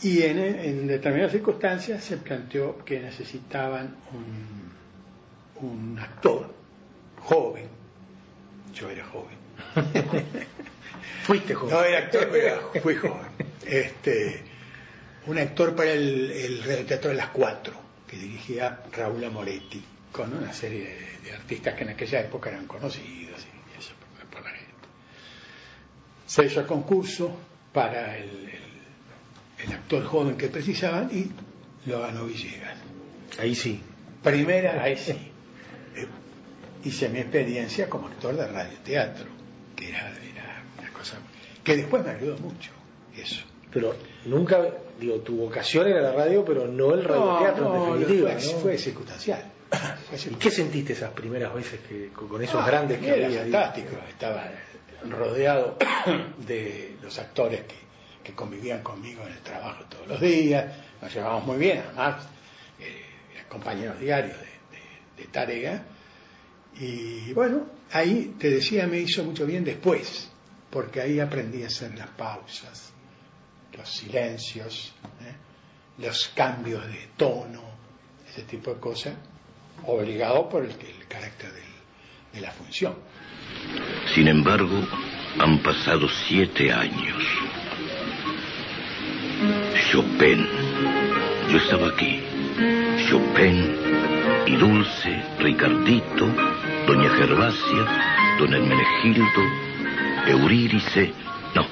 [0.03, 6.53] Y en, en determinadas circunstancias se planteó que necesitaban un, un actor
[7.21, 7.69] joven.
[8.75, 9.37] Yo era joven.
[11.25, 11.75] Fuiste joven.
[11.75, 13.27] No era actor, pero era- fui joven.
[13.65, 14.43] Este,
[15.27, 17.75] un actor para el, el radioteatro de las cuatro,
[18.09, 20.81] que dirigía Raúl Amoretti, con una serie
[21.23, 24.73] de, de artistas que en aquella época eran conocidos y eso por, por la gente.
[26.27, 27.39] Se hizo el concurso
[27.73, 28.72] para el, el-
[29.65, 31.31] el actor joven que precisaban y
[31.89, 32.77] lo ganó Villegas.
[33.39, 33.81] Ahí sí.
[34.23, 35.13] Primera, ahí sí.
[35.97, 36.07] Eh,
[36.85, 39.27] hice mi experiencia como actor de radioteatro,
[39.77, 41.19] que era, era una cosa
[41.65, 42.71] que después me ayudó mucho,
[43.17, 43.43] eso.
[43.73, 43.95] Pero
[44.27, 44.61] nunca,
[45.01, 48.31] digo, tu vocación era la radio, pero no el radioteatro No, no, en definitiva.
[48.39, 48.59] fue, ¿no?
[48.61, 49.45] fue circunstancial.
[50.31, 53.51] ¿Y qué sentiste esas primeras veces que con esos Ah, grandes que era había ahí?
[53.51, 54.51] fantástico, estaba
[55.09, 55.79] rodeado
[56.47, 57.75] de los actores que,
[58.23, 62.27] que convivían conmigo en el trabajo todos los días, nos llevábamos muy bien, además,
[62.81, 63.03] eh,
[63.49, 65.83] compañeros diarios de, de- tarea,
[66.79, 70.31] y bueno, ahí te decía me hizo mucho bien después,
[70.71, 72.93] porque ahí aprendí a hacer las pausas,
[73.77, 75.35] los silencios, ¿eh?
[76.03, 77.63] los cambios de tono,
[78.29, 79.15] ese tipo de cosas,
[79.87, 80.75] obligado por el,
[81.09, 81.53] carácter
[82.33, 82.95] de la función.
[84.15, 84.81] Sin embargo,
[85.39, 87.23] han pasado siete años.
[89.93, 90.49] Chopin.
[91.51, 92.19] Yo estaba aquí.
[93.11, 93.77] Chopin
[94.47, 96.29] y Dulce, Ricardito,
[96.87, 99.43] Doña Gervasia, Don Hermenegildo,
[100.29, 101.13] Eurídice.
[101.55, 101.67] No,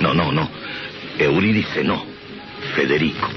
[0.00, 0.50] no, no, no.
[1.16, 2.04] Eurídice no.
[2.74, 3.28] Federico.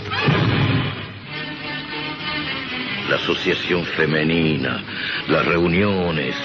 [3.07, 4.83] La asociación femenina,
[5.27, 6.35] las reuniones,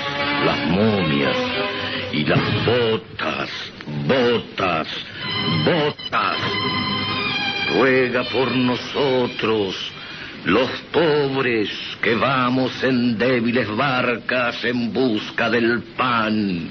[0.44, 1.36] las momias
[2.12, 3.29] y las botas,
[7.90, 9.74] Ruega por nosotros,
[10.44, 11.68] los pobres
[12.00, 16.70] que vamos en débiles barcas en busca del pan,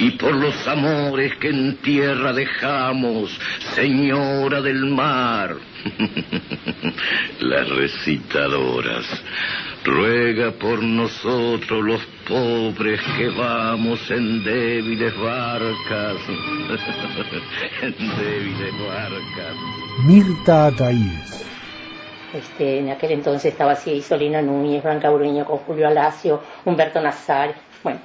[0.00, 3.30] y por los amores que en tierra dejamos,
[3.76, 5.54] señora del mar.
[7.38, 9.06] Las recitadoras,
[9.84, 16.16] Ruega por nosotros los pobres que vamos en débiles barcas.
[17.82, 19.56] en débiles barcas.
[20.04, 21.46] Mirta Ataídes.
[22.34, 27.54] Este, en aquel entonces estaba así Isolina Núñez, Blanca Bruño, con Julio Alacio, Humberto Nazar,
[27.82, 28.00] bueno,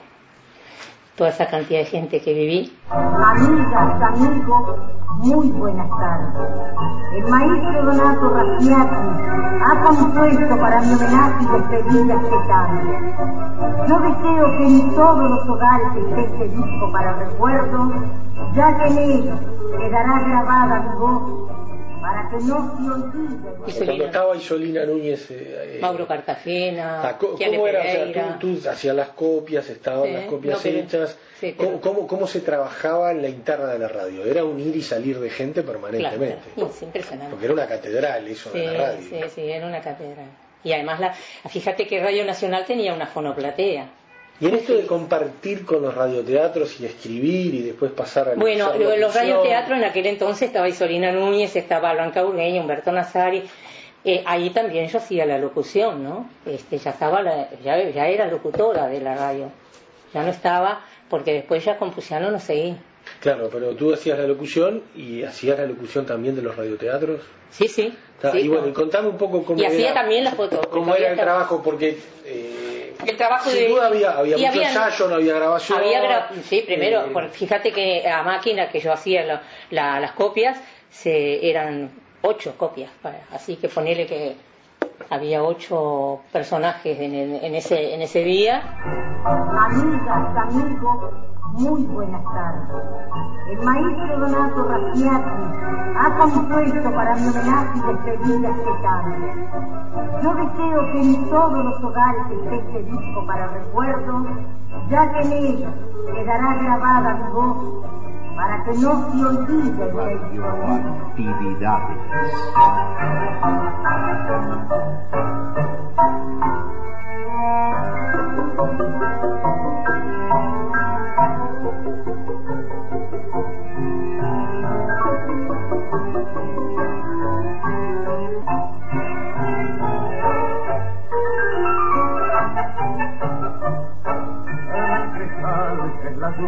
[1.22, 2.74] toda esa cantidad de gente que viví.
[2.90, 4.80] Amigas, amigos,
[5.18, 6.50] muy buenas tardes.
[7.14, 8.96] El maestro Donato Raciati
[9.64, 13.00] ha compuesto para mi homenaje y despedida este cambio.
[13.88, 17.92] Yo deseo que en todos los hogares esté este disco para recuerdo,
[18.56, 19.40] ya que en él
[19.78, 21.51] quedará grabada mi voz
[22.02, 23.86] para que no se olvide.
[23.86, 25.30] Cuando estaba Isolina Núñez.
[25.32, 27.80] eh, eh, Mauro Cartagena, ah, ¿Cómo era?
[27.80, 31.18] O sea, tú, tú hacías las copias, estaban Sí, las copias no, pero- hechas.
[31.40, 34.26] sí, ¿Cómo, pero- cómo, cómo se trabajaba en la interna de la radio?
[34.26, 36.40] Era un ir y salir de gente permanentemente.
[36.56, 37.30] claro, es impresionante.
[37.32, 39.08] Porque era una catedral eso Sí, de la radio.
[39.10, 40.26] sí, sí, era una catedral.
[40.64, 41.14] Y además, la,
[41.50, 43.88] fíjate que Radio Nacional tenía una fonoplatea.
[44.42, 48.74] Y en esto de compartir con los radioteatros y escribir y después pasar a Bueno,
[48.78, 53.44] lo- los radioteatros en aquel entonces estaba Isolina Núñez, estaba Blanca Urgueña, Humberto Nazari.
[54.04, 56.28] Eh, ahí también yo hacía la locución, ¿no?
[56.48, 59.52] Este, ya estaba, la- ya, ya era locutora de la radio.
[60.12, 62.76] Ya no estaba, porque después ya con Puciano no seguí.
[63.20, 67.22] Claro, pero tú hacías la locución y hacías la locución también de los radioteatros.
[67.52, 67.96] Sí, sí.
[68.16, 68.70] Está, sí, y bueno, no.
[68.70, 70.62] y contame un poco cómo Y hacía era, también la foto.
[70.72, 72.61] cómo era el trabajo, porque eh,
[73.06, 73.68] El trabajo sin de...
[73.70, 75.80] duda había, había y mucho ensayo, no había grabación.
[75.80, 80.00] Había gra- sí, primero, eh, por- fíjate que a máquina que yo hacía la- la-
[80.00, 80.58] las copias,
[80.90, 84.36] se, eran ocho copias, para- así que ponele que
[85.10, 88.62] había ocho personajes en, el- en ese, en ese día.
[89.26, 91.14] Amigas, amigos,
[91.54, 92.64] muy buenas tardes.
[93.50, 95.30] El maestro Donato Raciati
[95.96, 99.34] ha compuesto para mi homenaje y despedida este cambio.
[100.24, 104.26] Yo deseo que en todos los hogares esté este disco para recuerdo,
[104.90, 105.66] ya que en él
[106.14, 107.58] quedará grabada mi voz
[108.36, 110.32] para que no se olvide de.
[111.12, 111.98] Actividades.
[118.54, 119.21] El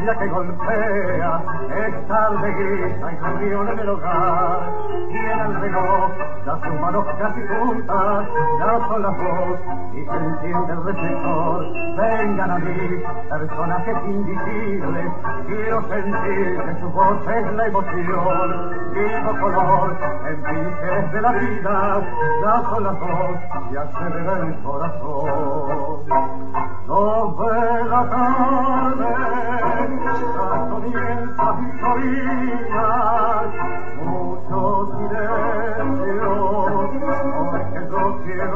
[0.05, 1.41] la que golpea,
[1.85, 4.59] es tarde grita y cambió en el hogar.
[5.09, 6.11] Y en el reloj,
[6.45, 8.27] las sus manos casi juntas,
[8.59, 9.59] ya son las dos
[9.93, 11.65] y se enciende el reflector.
[11.97, 15.11] Vengan a mí, personajes invisibles,
[15.47, 18.83] quiero sentir que su voz es la emoción.
[18.93, 22.01] Vivo color, en pinceles de la vida,
[22.43, 23.37] ya son las dos,
[23.71, 26.03] ya se ve el corazón.
[26.87, 29.32] Dos de la tarde,
[31.83, 33.43] comienza Victorina,
[34.03, 36.31] mucho silencio,
[37.35, 38.55] porque yo quiero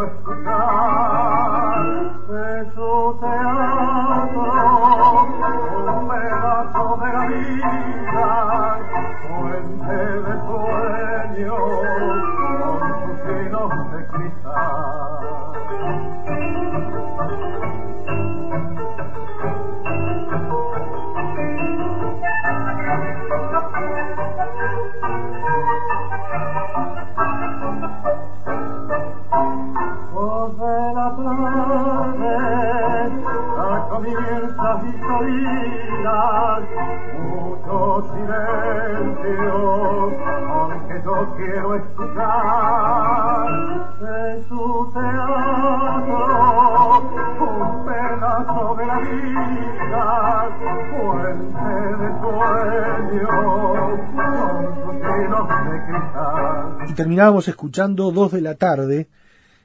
[57.17, 59.07] terminábamos escuchando Dos de la tarde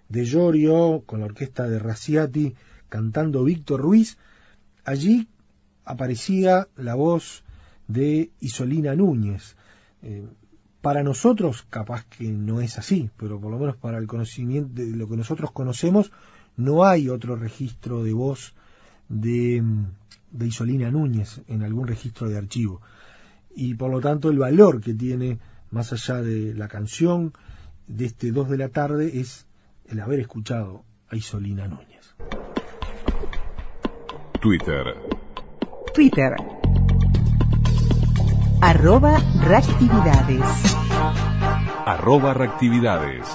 [0.09, 2.55] de Llorio con la orquesta de Raciati
[2.89, 4.17] cantando Víctor Ruiz.
[4.87, 5.29] Allí
[5.85, 7.45] aparecía la voz
[7.89, 9.55] de Isolina Núñez.
[10.01, 10.27] Eh,
[10.81, 14.97] para nosotros capaz que no es así, pero por lo menos para el conocimiento de
[14.97, 16.11] lo que nosotros conocemos
[16.57, 18.55] no hay otro registro de voz
[19.11, 19.63] de,
[20.31, 22.81] de Isolina Núñez en algún registro de archivo.
[23.55, 25.39] Y por lo tanto el valor que tiene
[25.73, 27.33] más allá de la canción
[27.89, 29.47] de este 2 de la tarde es
[29.87, 32.15] el haber escuchado a Isolina Núñez.
[34.41, 34.95] Twitter.
[35.95, 36.35] Twitter.
[38.61, 40.77] Arroba reactividades.
[41.87, 43.27] Arroba reactividades.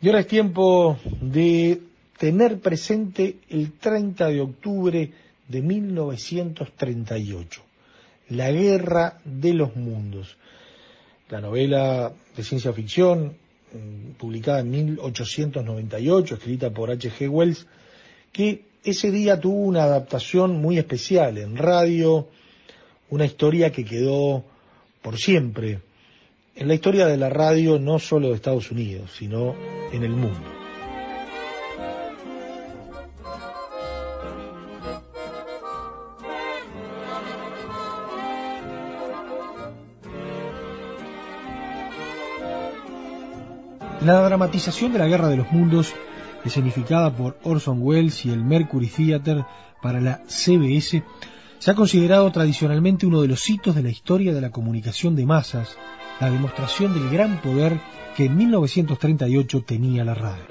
[0.00, 1.82] Y ahora es tiempo de
[2.18, 5.12] tener presente el 30 de octubre
[5.48, 7.63] de 1938,
[8.28, 10.36] La Guerra de los Mundos,
[11.28, 13.36] la novela de ciencia ficción
[13.72, 17.28] mm, publicada en 1898, escrita por H.G.
[17.28, 17.66] Wells,
[18.32, 22.28] que ese día tuvo una adaptación muy especial en radio,
[23.10, 24.44] una historia que quedó
[25.02, 25.80] por siempre
[26.56, 29.54] en la historia de la radio no solo de Estados Unidos, sino
[29.92, 30.63] en el mundo.
[44.04, 45.94] La dramatización de la Guerra de los Mundos,
[46.44, 49.46] escenificada por Orson Welles y el Mercury Theatre
[49.80, 51.02] para la CBS,
[51.58, 55.24] se ha considerado tradicionalmente uno de los hitos de la historia de la comunicación de
[55.24, 55.78] masas,
[56.20, 57.80] la demostración del gran poder
[58.14, 60.44] que en 1938 tenía la radio.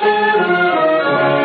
[0.00, 1.39] Theater.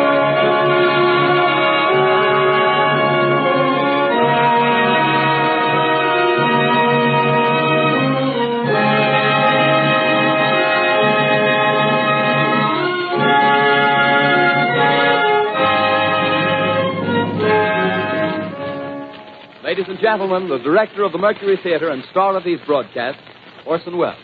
[20.06, 23.20] Gentlemen, the director of the Mercury Theater and star of these broadcasts,
[23.66, 24.14] Orson Welles.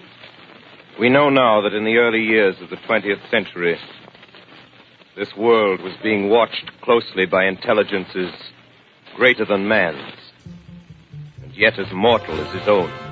[0.97, 3.77] We know now that in the early years of the 20th century,
[5.17, 8.33] this world was being watched closely by intelligences
[9.17, 10.15] greater than man's,
[11.43, 13.12] and yet as mortal as his own.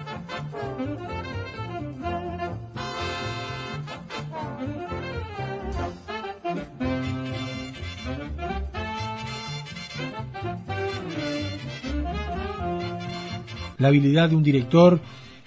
[13.80, 15.00] La habilidad de un director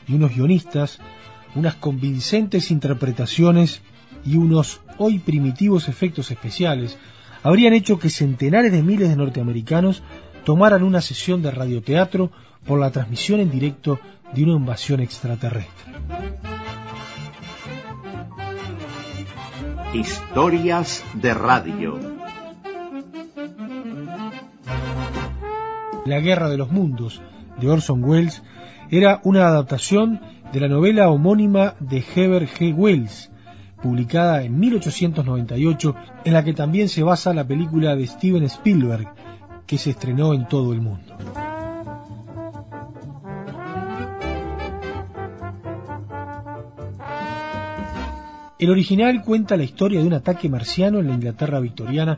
[0.07, 0.99] y unos guionistas,
[1.55, 3.81] unas convincentes interpretaciones
[4.25, 6.97] y unos hoy primitivos efectos especiales
[7.43, 10.01] habrían hecho que centenares de miles de norteamericanos
[10.43, 12.31] tomaran una sesión de radioteatro
[12.65, 13.99] por la transmisión en directo
[14.33, 15.93] de una invasión extraterrestre.
[19.93, 21.99] Historias de radio.
[26.05, 27.21] La Guerra de los Mundos,
[27.59, 28.43] de Orson Welles
[28.89, 30.19] era una adaptación
[30.51, 32.75] de la novela homónima de Heber G.
[32.75, 33.31] Wells,
[33.81, 35.95] publicada en 1898,
[36.25, 39.07] en la que también se basa la película de Steven Spielberg,
[39.65, 41.15] que se estrenó en todo el mundo.
[48.59, 52.17] El original cuenta la historia de un ataque marciano en la Inglaterra victoriana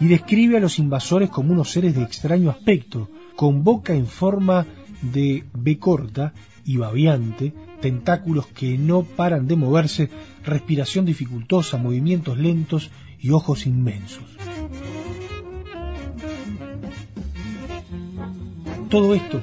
[0.00, 4.66] y describe a los invasores como unos seres de extraño aspecto, con boca en forma
[5.02, 6.32] de B corta
[6.64, 10.10] y babiante, tentáculos que no paran de moverse,
[10.44, 14.24] respiración dificultosa, movimientos lentos y ojos inmensos.
[18.88, 19.42] Todo esto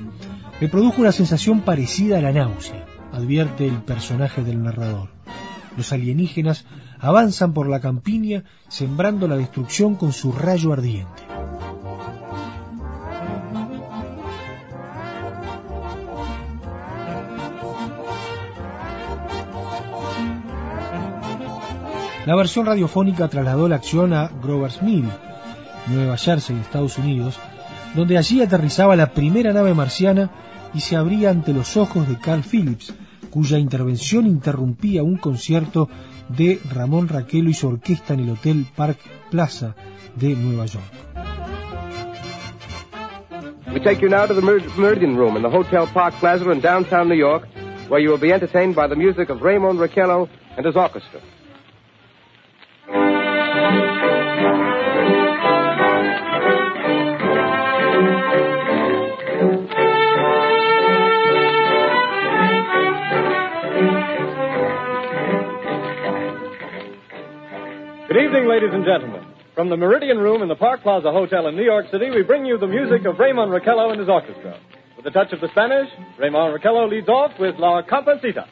[0.60, 5.10] me produjo una sensación parecida a la náusea, advierte el personaje del narrador.
[5.76, 6.66] Los alienígenas
[7.00, 11.31] avanzan por la campiña sembrando la destrucción con su rayo ardiente.
[22.26, 25.10] La versión radiofónica trasladó la acción a Grover's Mill,
[25.88, 27.40] Nueva Jersey, Estados Unidos,
[27.96, 30.30] donde allí aterrizaba la primera nave marciana
[30.72, 32.94] y se abría ante los ojos de Carl Phillips,
[33.32, 35.90] cuya intervención interrumpía un concierto
[36.30, 39.00] de Ramón Raquelo y su orquesta en el Hotel Park
[39.32, 39.76] Plaza
[40.16, 40.86] de Nueva York.
[43.74, 44.42] We take you now to the
[44.78, 47.48] Meridian Room in the Hotel Park Plaza in downtown New York,
[47.90, 51.20] where you will be entertained by the music of Raymond Raquello and his orchestra.
[68.12, 69.24] Good evening, ladies and gentlemen.
[69.56, 72.46] From the Meridian Room in the Park Plaza Hotel in New York City, we bring
[72.46, 74.60] you the music of Raymond Raquello and his orchestra.
[74.98, 75.88] With a touch of the Spanish,
[76.20, 78.50] Raymond Raquello leads off with La Compancita.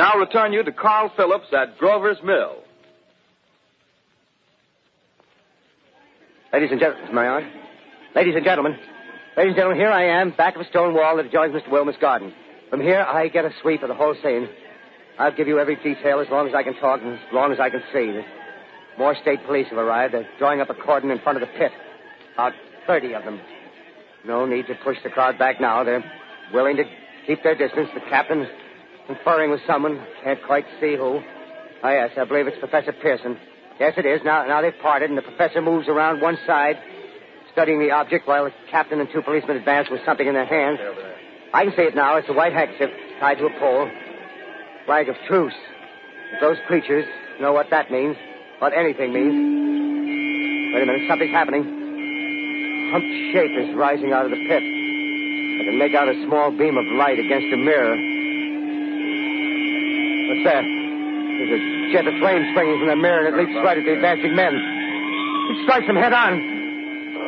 [0.00, 2.56] Now return you to Carl Phillips at Grover's Mill.
[6.54, 7.52] Ladies and gentlemen, my on.
[8.14, 8.78] Ladies and gentlemen,
[9.36, 11.70] ladies and gentlemen, here I am, back of a stone wall that adjoins Mr.
[11.70, 12.32] Wilmer's garden.
[12.70, 14.48] From here, I get a sweep of the whole scene.
[15.18, 17.60] I'll give you every detail as long as I can talk and as long as
[17.60, 18.22] I can see.
[18.96, 20.14] More state police have arrived.
[20.14, 21.72] They're drawing up a cordon in front of the pit.
[22.32, 22.54] About
[22.86, 23.38] 30 of them.
[24.24, 25.84] No need to push the crowd back now.
[25.84, 26.02] They're
[26.54, 26.84] willing to
[27.26, 27.90] keep their distance.
[27.92, 28.48] The captain's
[29.14, 30.00] conferring with someone.
[30.22, 31.20] Can't quite see who.
[31.82, 33.36] Oh, yes, I believe it's Professor Pearson.
[33.80, 34.20] Yes, it is.
[34.24, 36.76] Now, now they've parted, and the professor moves around one side,
[37.52, 40.78] studying the object, while the captain and two policemen advance with something in their hands.
[41.52, 42.16] I can see it now.
[42.18, 43.90] It's a white handkerchief tied to a pole.
[44.86, 45.54] Flag of truce.
[46.34, 47.06] If those creatures
[47.40, 48.16] know what that means,
[48.60, 49.34] what anything means.
[50.74, 51.64] Wait a minute, something's happening.
[52.92, 54.62] Humped shape is rising out of the pit.
[54.62, 58.19] I can make out a small beam of light against a mirror.
[60.30, 60.62] What's that?
[60.62, 61.60] There's a
[61.90, 64.54] jet of flame springing from the mirror and it leaps right at the advancing men.
[64.54, 66.38] It strikes them head on.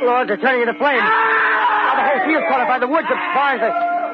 [0.07, 1.03] Lord, they're turning into flames.
[1.03, 3.71] Oh, the whole field's caught up by the woods, the barns, the,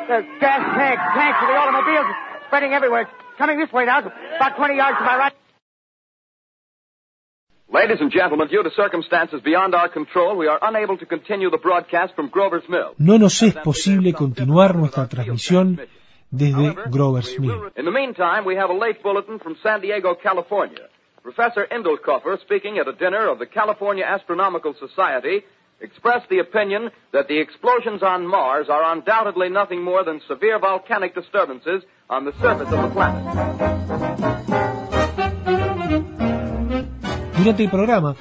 [0.09, 2.09] the gas tanks, tanks of the automobiles
[2.49, 3.03] spreading everywhere.
[3.05, 5.36] It's coming this way now, about 20 yards to my right.
[7.68, 11.59] Ladies and gentlemen, due to circumstances beyond our control, we are unable to continue the
[11.59, 12.95] broadcast from Grover's Mill.
[12.97, 15.78] No nos es posible continuar nuestra transmisión
[16.31, 17.70] desde Grover's Mill.
[17.76, 20.89] In the meantime, we have a late bulletin from San Diego, California.
[21.22, 25.43] Professor Indelkoffer, speaking at a dinner of the California Astronomical Society,
[25.81, 31.14] expressed the opinion that the explosions on Mars are undoubtedly nothing more than severe volcanic
[31.14, 33.24] disturbances on the surface of the planet.
[37.37, 38.16] Durante el programa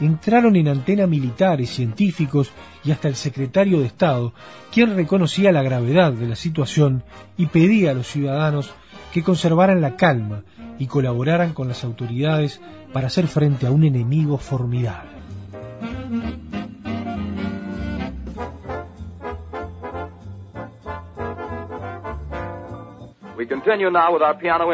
[0.00, 2.50] entraron en antena militares, científicos
[2.84, 4.32] y hasta el secretario de Estado,
[4.72, 7.04] quien reconocía la gravedad de la situación
[7.36, 8.72] y pedía a los ciudadanos
[9.12, 10.42] que conservaran la calma
[10.78, 12.60] y colaboraran con las autoridades
[12.92, 15.10] para hacer frente a un enemigo formidable.
[23.36, 24.66] We continue now with our piano.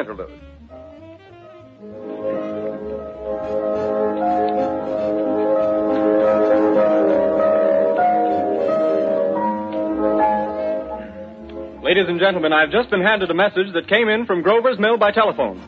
[11.86, 14.96] Ladies and gentlemen, I've just been handed a message that came in from Grover's Mill
[14.98, 15.62] by telephone.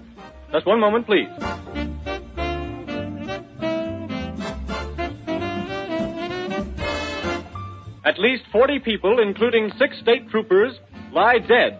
[0.50, 1.28] Just one moment, please.
[8.04, 10.76] At least 40 people, including six state troopers,
[11.12, 11.78] lie dead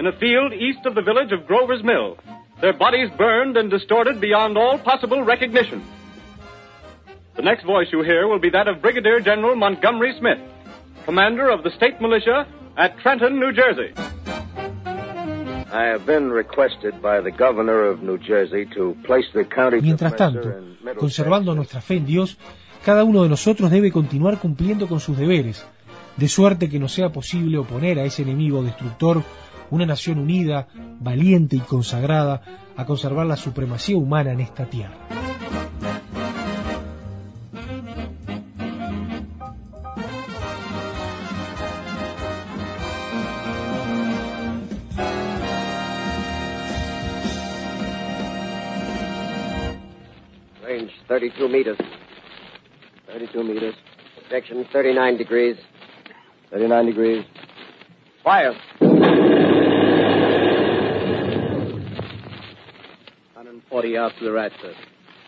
[0.00, 2.18] in a field east of the village of Grover's Mill,
[2.60, 5.80] their bodies burned and distorted beyond all possible recognition.
[7.36, 10.40] The next voice you hear will be that of Brigadier General Montgomery Smith,
[11.04, 13.92] commander of the state militia at Trenton, New Jersey.
[15.72, 20.14] I have been requested by the governor of New Jersey to place the county Mientras
[20.14, 20.54] tanto,
[20.96, 22.38] conservando nuestra fe en Dios,
[22.84, 25.66] cada uno de nosotros debe continuar cumpliendo con sus deberes,
[26.16, 29.22] de suerte que nos sea posible oponer a ese enemigo destructor
[29.70, 30.68] una nación unida,
[31.00, 32.42] valiente y consagrada
[32.76, 34.96] a conservar la supremacía humana en esta tierra.
[51.30, 51.78] 32 meters.
[53.08, 53.74] 32 meters.
[54.30, 55.56] Section 39 degrees.
[56.50, 57.24] 39 degrees.
[58.22, 58.52] Fire.
[63.34, 64.72] 140 yards to the right, sir.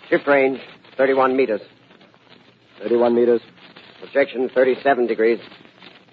[0.09, 0.61] Shift range
[0.97, 1.63] 31 meters.
[2.81, 3.41] 31 meters.
[4.01, 5.41] Projection 37 degrees.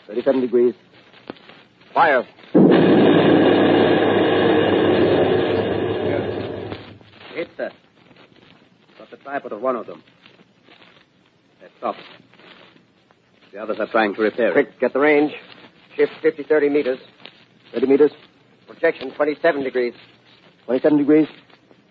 [0.08, 0.74] 37 degrees.
[1.94, 2.24] Fire.
[7.36, 7.72] Hit, sir.
[9.26, 10.04] Got the tripod of one of them.
[11.60, 12.00] They're stopped.
[13.52, 14.54] The others are trying to repair it.
[14.54, 15.32] Quick, get the range.
[15.96, 17.00] Shift 50, 30 meters.
[17.74, 18.12] 30 meters.
[18.68, 19.94] Projection 27 degrees.
[20.66, 21.28] 27 degrees.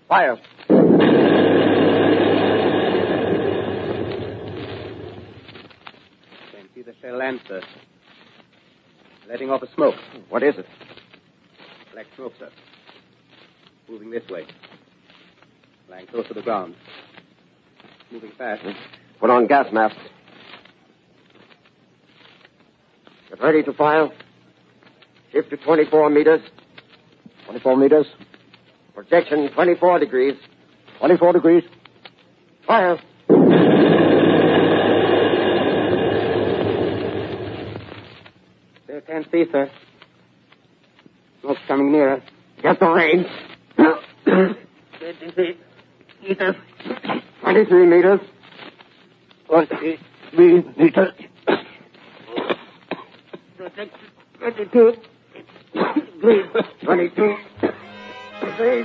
[0.08, 0.36] Fire.
[0.68, 0.74] I
[6.52, 7.60] Can see the shell land, sir.
[9.28, 9.94] Letting off a smoke.
[10.28, 10.66] What is it?
[11.92, 12.50] Black smoke, sir.
[13.88, 14.44] Moving this way.
[15.90, 16.74] Lying close to the ground.
[18.10, 18.62] Moving fast.
[19.20, 19.98] Put on gas masks.
[23.30, 24.08] Get ready to fire.
[25.32, 26.40] Shift to 24 meters.
[27.46, 28.06] 24 meters.
[28.94, 30.34] Projection 24 degrees.
[30.98, 31.64] 24 degrees.
[32.66, 32.98] Fire.
[38.84, 39.70] Still can't see, sir.
[41.40, 42.22] Smoke's coming nearer.
[42.62, 43.26] Get the range.
[43.76, 43.96] 23
[44.28, 44.56] meters.
[45.00, 45.56] 23
[46.22, 46.56] meters.
[47.44, 47.86] 40 three,
[54.38, 54.96] twenty-two,
[56.20, 56.44] three,
[56.82, 57.36] twenty-two,
[58.56, 58.84] three.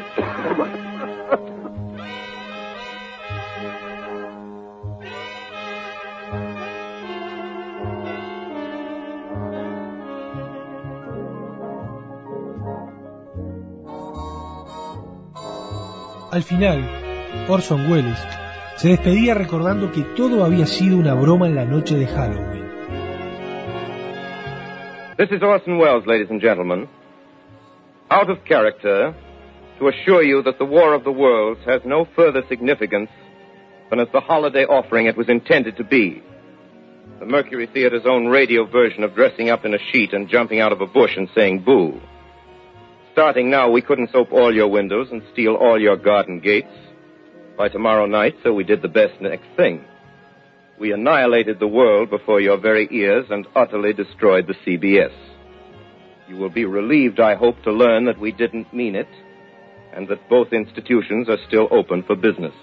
[16.32, 16.80] Al final,
[17.50, 18.39] Orson Welles
[18.80, 22.64] se despedía recordando que todo había sido una broma en la noche de Halloween.
[25.18, 26.88] This is Orson Welles, ladies and gentlemen.
[28.10, 29.14] Out of character,
[29.80, 33.10] to assure you that the War of the Worlds has no further significance
[33.90, 36.24] than as the holiday offering it was intended to be.
[37.20, 40.72] The Mercury Theater's own radio version of dressing up in a sheet and jumping out
[40.72, 42.00] of a bush and saying boo.
[43.12, 46.89] Starting now, we couldn't soap all your windows and steal all your garden gates.
[47.60, 49.84] By tomorrow night, so we did the best next thing.
[50.80, 55.12] We annihilated the world before your very ears and utterly destroyed the CBS.
[56.30, 59.10] You will be relieved, I hope, to learn that we didn't mean it
[59.94, 62.54] and that both institutions are still open for business.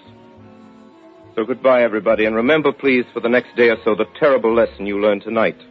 [1.35, 4.87] So goodbye, everybody, and remember, please, for the next day or so, the terrible lesson
[4.87, 5.61] you learned tonight.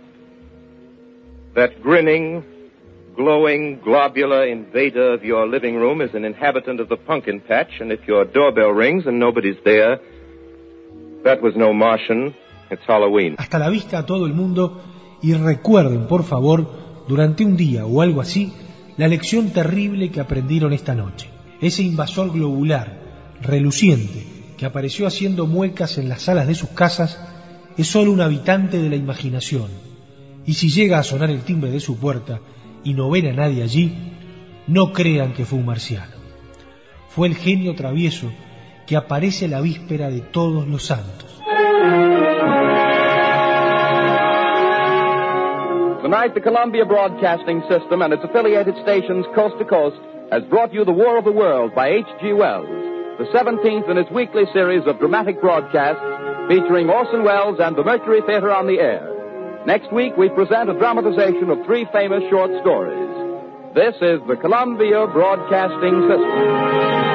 [1.57, 2.45] That grinning,
[3.17, 7.91] glowing, globular invader of your living room is an inhabitant of the pumpkin patch, and
[7.91, 9.99] if your doorbell rings and nobody's there,
[11.25, 12.35] that was no Martian,
[12.71, 13.37] it's Halloween.
[13.39, 14.83] Hasta la vista a todo el mundo
[15.23, 16.69] y recuerden, por favor,
[17.09, 18.53] durante un día o algo así,
[18.97, 21.29] la lección terrible que aprendieron esta noche.
[21.61, 23.01] Ese invasor globular,
[23.41, 24.25] reluciente,
[24.59, 27.19] que apareció haciendo muecas en las salas de sus casas,
[27.77, 29.71] es solo un habitante de la imaginación.
[30.47, 32.41] Y si llega a sonar el timbre de su puerta
[32.87, 33.93] y no ven a nadie allí,
[34.69, 36.15] no crean que fue un marciano.
[37.09, 38.31] Fue el genio travieso
[38.87, 41.43] que aparece la víspera de todos los santos.
[46.01, 49.99] Tonight, the Columbia Broadcasting System and its affiliated stations coast to coast
[50.31, 52.35] has brought you The War of the World by H.G.
[52.35, 52.71] Wells,
[53.19, 56.01] the 17th in its weekly series of dramatic broadcasts
[56.47, 59.16] featuring Orson Welles and the Mercury Theater on the air.
[59.67, 63.75] Next week, we present a dramatization of three famous short stories.
[63.75, 67.06] This is the Columbia Broadcasting System.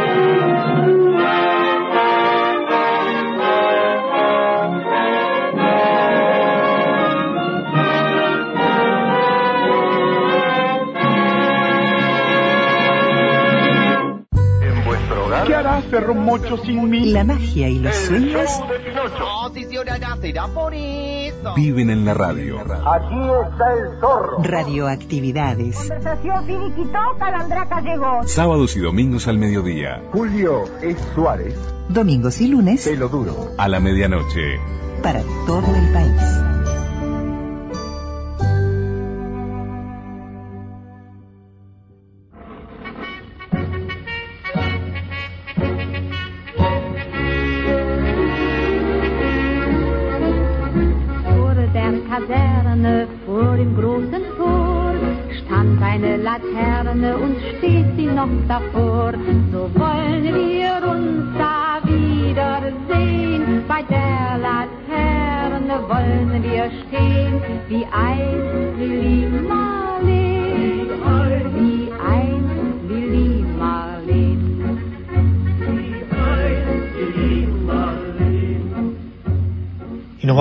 [15.92, 17.12] ¿Qué hará Cerro Mocho sin mí?
[17.12, 18.50] La magia y los sueños
[21.56, 22.60] Viven en la radio.
[22.60, 23.16] Aquí
[23.52, 24.38] está el zorro.
[24.42, 25.76] radioactividades.
[25.76, 26.46] Conversación
[27.20, 28.22] Calandraca llegó.
[28.26, 30.02] Sábados y domingos al mediodía.
[30.14, 31.56] Julio es Suárez.
[31.90, 33.52] Domingos y lunes Pelo duro.
[33.58, 34.60] A la medianoche.
[35.04, 36.51] para todo el país.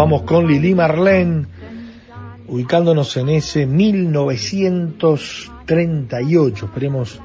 [0.01, 1.45] Vamos con Lili Marlene,
[2.49, 6.65] ubicándonos en ese 1938.
[6.65, 7.21] Esperemos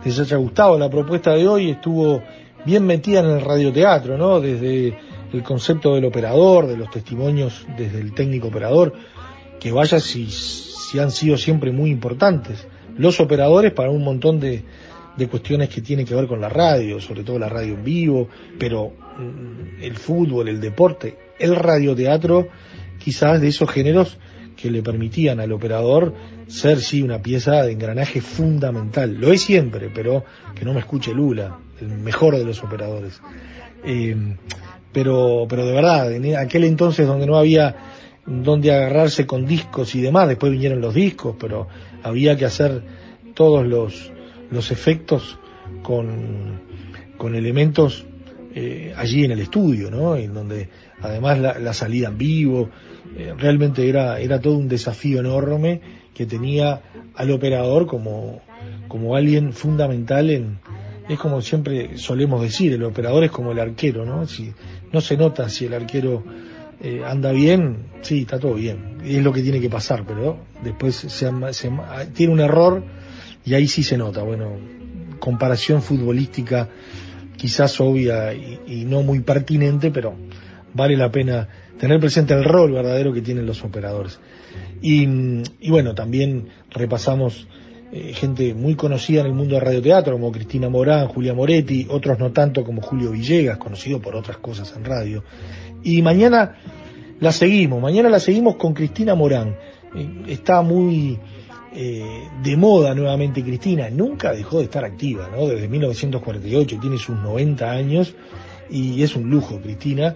[0.00, 1.70] que les haya gustado la propuesta de hoy.
[1.70, 2.22] Estuvo
[2.64, 4.40] bien metida en el radioteatro, ¿no?
[4.40, 4.96] Desde
[5.32, 8.92] el concepto del operador, de los testimonios desde el técnico operador,
[9.58, 12.64] que vaya si, si han sido siempre muy importantes.
[12.96, 14.62] Los operadores para un montón de,
[15.16, 18.28] de cuestiones que tienen que ver con la radio, sobre todo la radio en vivo,
[18.56, 18.92] pero
[19.80, 22.48] el fútbol, el deporte, el radioteatro,
[22.98, 24.18] quizás de esos géneros
[24.56, 26.14] que le permitían al operador
[26.46, 29.14] ser sí una pieza de engranaje fundamental.
[29.14, 33.20] Lo es siempre, pero que no me escuche Lula, el mejor de los operadores.
[33.84, 34.16] Eh,
[34.92, 37.76] pero, pero de verdad, en aquel entonces donde no había
[38.26, 41.68] donde agarrarse con discos y demás, después vinieron los discos, pero
[42.02, 42.82] había que hacer
[43.34, 44.12] todos los,
[44.50, 45.38] los efectos
[45.82, 46.62] con,
[47.18, 48.06] con elementos
[48.54, 50.16] eh, allí en el estudio, ¿no?
[50.16, 50.68] En donde
[51.00, 52.70] además la, la salida en vivo,
[53.16, 55.80] eh, realmente era, era todo un desafío enorme
[56.14, 56.80] que tenía
[57.14, 58.42] al operador como,
[58.88, 60.58] como alguien fundamental en,
[61.08, 64.26] es como siempre solemos decir, el operador es como el arquero, ¿no?
[64.26, 64.52] Si,
[64.92, 66.22] no se nota si el arquero
[66.80, 68.98] eh, anda bien, sí, está todo bien.
[69.04, 71.72] Es lo que tiene que pasar, pero después se, se
[72.14, 72.84] tiene un error
[73.44, 74.22] y ahí sí se nota.
[74.22, 74.52] Bueno,
[75.18, 76.68] comparación futbolística
[77.44, 80.14] quizás obvia y, no muy pertinente, pero
[80.72, 81.46] vale la pena
[81.78, 84.18] tener presente el rol verdadero que tienen los operadores.
[84.80, 85.06] Y,
[85.60, 87.46] y bueno, también repasamos
[87.92, 92.18] eh, gente muy conocida en el mundo del radioteatro, como Cristina Morán, Julia Moretti, otros
[92.18, 95.22] no tanto como Julio Villegas, conocido por otras cosas en radio.
[95.82, 96.56] Y mañana
[97.20, 99.54] la seguimos, mañana la seguimos con Cristina Morán.
[99.94, 101.18] Eh, está muy
[101.74, 105.46] eh, de moda nuevamente Cristina, nunca dejó de estar activa, ¿no?
[105.46, 108.14] Desde 1948, tiene sus 90 años
[108.70, 110.14] y es un lujo Cristina,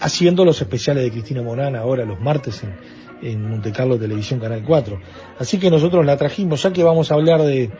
[0.00, 2.74] haciendo los especiales de Cristina Morán ahora los martes en,
[3.22, 4.98] en Monte Carlo Televisión Canal 4.
[5.38, 7.70] Así que nosotros la trajimos, ya que vamos a hablar de,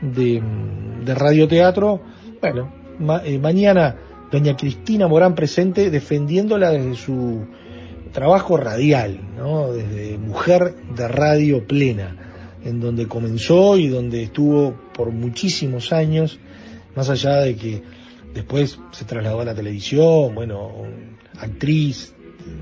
[0.00, 0.42] de,
[1.04, 2.00] de radioteatro,
[2.40, 2.72] bueno,
[3.24, 3.96] eh, mañana
[4.32, 7.46] doña Cristina Morán presente defendiéndola desde su
[8.12, 9.72] trabajo radial, ¿no?
[9.72, 12.21] desde mujer de radio plena,
[12.64, 16.38] en donde comenzó y donde estuvo por muchísimos años,
[16.94, 17.82] más allá de que
[18.34, 20.72] después se trasladó a la televisión, bueno,
[21.38, 22.14] actriz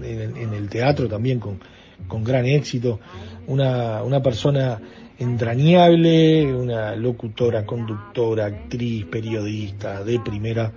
[0.03, 1.59] en, el- teatro también con,
[2.07, 3.01] con gran éxito,
[3.47, 4.81] una, una persona
[5.19, 10.73] entrañable, una locutora, conductora, actriz, periodista de primera,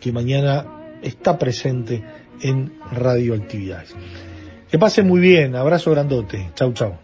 [0.00, 0.66] que mañana
[1.02, 2.02] está presente
[2.40, 3.94] en radioactividades.
[4.70, 7.03] Que pasen muy bien, abrazo grandote, chau chau.